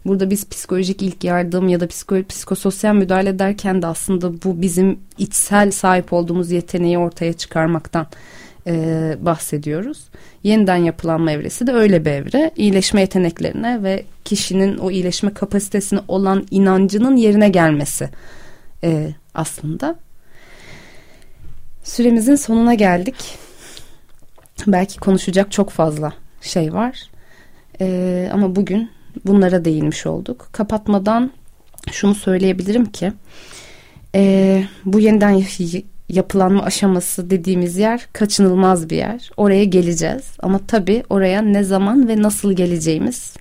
Burada 0.06 0.30
biz 0.30 0.48
psikolojik 0.48 1.02
ilk 1.02 1.24
yardım 1.24 1.68
ya 1.68 1.80
da 1.80 1.86
psiko, 1.86 2.16
psikososyal 2.28 2.94
müdahale 2.94 3.28
ederken 3.28 3.82
de 3.82 3.86
aslında 3.86 4.42
bu 4.42 4.62
bizim 4.62 4.98
içsel 5.18 5.70
sahip 5.70 6.12
olduğumuz 6.12 6.50
yeteneği 6.50 6.98
ortaya 6.98 7.32
çıkarmaktan 7.32 8.06
e, 8.70 9.16
bahsediyoruz. 9.20 10.04
Yeniden 10.42 10.76
yapılanma 10.76 11.32
evresi 11.32 11.66
de 11.66 11.72
öyle 11.72 12.04
bir 12.04 12.10
evre. 12.10 12.50
İyileşme 12.56 13.00
yeteneklerine 13.00 13.82
ve 13.82 14.04
kişinin 14.24 14.78
o 14.78 14.90
iyileşme 14.90 15.34
kapasitesine 15.34 16.00
olan 16.08 16.46
inancının 16.50 17.16
yerine 17.16 17.48
gelmesi 17.48 18.08
e, 18.84 19.10
aslında. 19.34 19.96
Süremizin 21.84 22.34
sonuna 22.34 22.74
geldik. 22.74 23.38
Belki 24.66 24.98
konuşacak 24.98 25.52
çok 25.52 25.70
fazla 25.70 26.12
şey 26.42 26.72
var. 26.72 27.10
E, 27.80 28.28
ama 28.32 28.56
bugün 28.56 28.90
bunlara 29.26 29.64
değinmiş 29.64 30.06
olduk. 30.06 30.48
Kapatmadan 30.52 31.30
şunu 31.92 32.14
söyleyebilirim 32.14 32.86
ki 32.86 33.12
e, 34.14 34.64
bu 34.84 35.00
yeniden 35.00 35.30
yapılanma 36.14 36.62
aşaması 36.62 37.30
dediğimiz 37.30 37.76
yer 37.76 38.06
kaçınılmaz 38.12 38.90
bir 38.90 38.96
yer. 38.96 39.30
Oraya 39.36 39.64
geleceğiz 39.64 40.24
ama 40.38 40.60
tabii 40.66 41.02
oraya 41.10 41.42
ne 41.42 41.64
zaman 41.64 42.08
ve 42.08 42.22
nasıl 42.22 42.52
geleceğimiz 42.52 43.34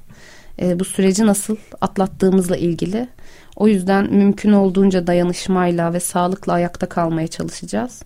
e, 0.61 0.79
bu 0.79 0.85
süreci 0.85 1.25
nasıl 1.25 1.55
atlattığımızla 1.81 2.57
ilgili. 2.57 3.07
O 3.55 3.67
yüzden 3.67 4.13
mümkün 4.13 4.51
olduğunca 4.51 5.07
dayanışmayla 5.07 5.93
ve 5.93 5.99
sağlıkla 5.99 6.53
ayakta 6.53 6.89
kalmaya 6.89 7.27
çalışacağız. 7.27 8.03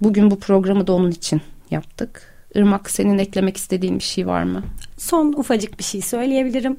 Bugün 0.00 0.30
bu 0.30 0.38
programı 0.38 0.86
da 0.86 0.92
onun 0.92 1.10
için 1.10 1.40
yaptık. 1.70 2.22
Irmak 2.54 2.90
senin 2.90 3.18
eklemek 3.18 3.56
istediğin 3.56 3.98
bir 3.98 4.04
şey 4.04 4.26
var 4.26 4.42
mı? 4.42 4.62
Son 4.98 5.32
ufacık 5.32 5.78
bir 5.78 5.84
şey 5.84 6.00
söyleyebilirim 6.00 6.76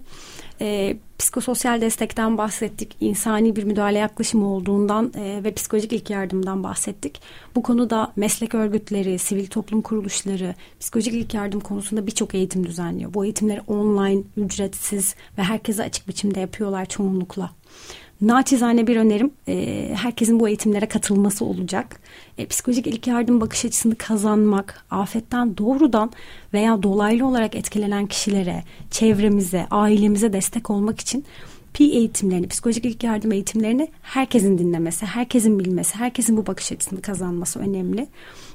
e, 0.61 0.97
psikososyal 1.19 1.81
destekten 1.81 2.37
bahsettik, 2.37 2.95
insani 2.99 3.55
bir 3.55 3.63
müdahale 3.63 3.97
yaklaşımı 3.97 4.53
olduğundan 4.53 5.13
e, 5.15 5.43
ve 5.43 5.53
psikolojik 5.53 5.93
ilk 5.93 6.09
yardımdan 6.09 6.63
bahsettik. 6.63 7.21
Bu 7.55 7.63
konuda 7.63 8.11
meslek 8.15 8.55
örgütleri, 8.55 9.19
sivil 9.19 9.47
toplum 9.47 9.81
kuruluşları 9.81 10.55
psikolojik 10.79 11.13
ilk 11.13 11.33
yardım 11.33 11.59
konusunda 11.59 12.07
birçok 12.07 12.35
eğitim 12.35 12.67
düzenliyor. 12.67 13.13
Bu 13.13 13.25
eğitimleri 13.25 13.61
online, 13.67 14.23
ücretsiz 14.37 15.15
ve 15.37 15.43
herkese 15.43 15.83
açık 15.83 16.07
biçimde 16.07 16.39
yapıyorlar 16.39 16.85
çoğunlukla. 16.85 17.51
Naçizane 18.21 18.87
bir 18.87 18.97
önerim 18.97 19.31
e, 19.47 19.89
herkesin 19.95 20.39
bu 20.39 20.47
eğitimlere 20.47 20.85
katılması 20.85 21.45
olacak. 21.45 21.99
E, 22.37 22.45
psikolojik 22.45 22.87
ilk 22.87 23.07
yardım 23.07 23.41
bakış 23.41 23.65
açısını 23.65 23.95
kazanmak, 23.95 24.85
afetten 24.91 25.57
doğrudan 25.57 26.11
veya 26.53 26.83
dolaylı 26.83 27.27
olarak 27.27 27.55
etkilenen 27.55 28.05
kişilere, 28.05 28.63
çevremize, 28.91 29.67
ailemize 29.71 30.33
destek 30.33 30.69
olmak 30.69 30.99
için 30.99 31.25
terapi 31.73 31.97
eğitimlerini, 31.97 32.47
psikolojik 32.47 32.85
ilk 32.85 33.03
yardım 33.03 33.31
eğitimlerini 33.31 33.87
herkesin 34.01 34.57
dinlemesi, 34.57 35.05
herkesin 35.05 35.59
bilmesi, 35.59 35.95
herkesin 35.95 36.37
bu 36.37 36.47
bakış 36.47 36.71
açısını 36.71 37.01
kazanması 37.01 37.59
önemli. 37.59 38.07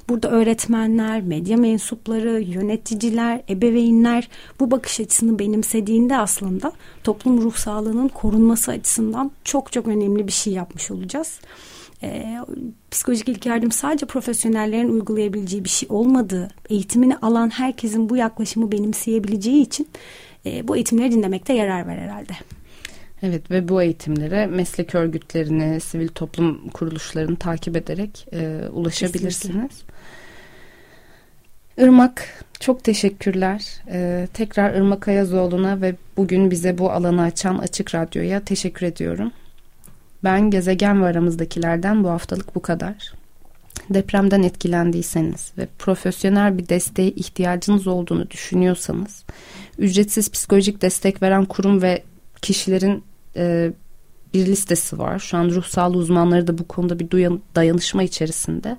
Burada 0.08 0.30
öğretmenler, 0.30 1.20
medya 1.22 1.56
mensupları, 1.56 2.40
yöneticiler, 2.40 3.42
ebeveynler 3.48 4.28
bu 4.60 4.70
bakış 4.70 5.00
açısını 5.00 5.38
benimsediğinde 5.38 6.16
aslında 6.16 6.72
toplum 7.04 7.42
ruh 7.42 7.54
sağlığının 7.54 8.08
korunması 8.08 8.70
açısından 8.70 9.30
çok 9.44 9.72
çok 9.72 9.86
önemli 9.88 10.26
bir 10.26 10.32
şey 10.32 10.52
yapmış 10.52 10.90
olacağız. 10.90 11.40
Ee, 12.02 12.38
psikolojik 12.90 13.28
ilk 13.28 13.46
yardım 13.46 13.72
sadece 13.72 14.06
profesyonellerin 14.06 14.88
uygulayabileceği 14.88 15.64
bir 15.64 15.68
şey 15.68 15.88
olmadığı, 15.90 16.48
eğitimini 16.70 17.16
alan 17.16 17.50
herkesin 17.50 18.08
bu 18.08 18.16
yaklaşımı 18.16 18.72
benimseyebileceği 18.72 19.62
için 19.62 19.88
e, 20.46 20.68
bu 20.68 20.76
eğitimleri 20.76 21.12
dinlemekte 21.12 21.52
yarar 21.52 21.86
var 21.86 21.98
herhalde. 21.98 22.32
Evet 23.26 23.50
ve 23.50 23.68
bu 23.68 23.82
eğitimlere 23.82 24.46
meslek 24.46 24.94
örgütlerini, 24.94 25.80
sivil 25.80 26.08
toplum 26.08 26.68
kuruluşlarını 26.68 27.36
takip 27.36 27.76
ederek 27.76 28.26
e, 28.32 28.68
ulaşabilirsiniz. 28.72 29.68
Kesinlikle. 29.68 29.94
Irmak 31.78 32.44
çok 32.60 32.84
teşekkürler. 32.84 33.82
Ee, 33.88 34.28
tekrar 34.34 34.74
Irmak 34.74 35.08
Ayazoğlu'na 35.08 35.80
ve 35.80 35.94
bugün 36.16 36.50
bize 36.50 36.78
bu 36.78 36.90
alanı 36.90 37.22
açan 37.22 37.58
Açık 37.58 37.94
Radyo'ya 37.94 38.40
teşekkür 38.40 38.86
ediyorum. 38.86 39.32
Ben 40.24 40.50
gezegen 40.50 41.02
ve 41.02 41.06
aramızdakilerden 41.06 42.04
bu 42.04 42.08
haftalık 42.10 42.54
bu 42.54 42.62
kadar. 42.62 43.12
Depremden 43.90 44.42
etkilendiyseniz 44.42 45.52
ve 45.58 45.68
profesyonel 45.78 46.58
bir 46.58 46.68
desteğe 46.68 47.10
ihtiyacınız 47.10 47.86
olduğunu 47.86 48.30
düşünüyorsanız, 48.30 49.24
ücretsiz 49.78 50.30
psikolojik 50.30 50.82
destek 50.82 51.22
veren 51.22 51.44
kurum 51.44 51.82
ve 51.82 52.02
kişilerin 52.42 53.04
e, 53.36 53.72
bir 54.34 54.46
listesi 54.46 54.98
var. 54.98 55.18
Şu 55.18 55.36
an 55.36 55.50
ruh 55.50 55.64
sağlığı 55.64 55.98
uzmanları 55.98 56.46
da 56.46 56.58
bu 56.58 56.68
konuda 56.68 56.98
bir 56.98 57.10
dayanışma 57.54 58.02
içerisinde. 58.02 58.76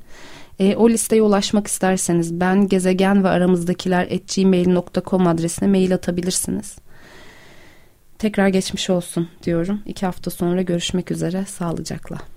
E, 0.60 0.76
o 0.76 0.90
listeye 0.90 1.22
ulaşmak 1.22 1.68
isterseniz 1.68 2.40
ben 2.40 2.68
gezegen 2.68 3.24
ve 3.24 3.30
aramızdakiler 3.30 4.08
gmail.com 4.36 5.28
adresine 5.28 5.68
mail 5.68 5.94
atabilirsiniz. 5.94 6.76
Tekrar 8.20 8.48
geçmiş 8.48 8.90
olsun 8.90 9.30
diyorum. 9.44 9.82
İki 9.86 10.06
hafta 10.06 10.32
sonra 10.32 10.62
görüşmek 10.62 11.12
üzere. 11.12 11.46
Sağlıcakla. 11.46 12.35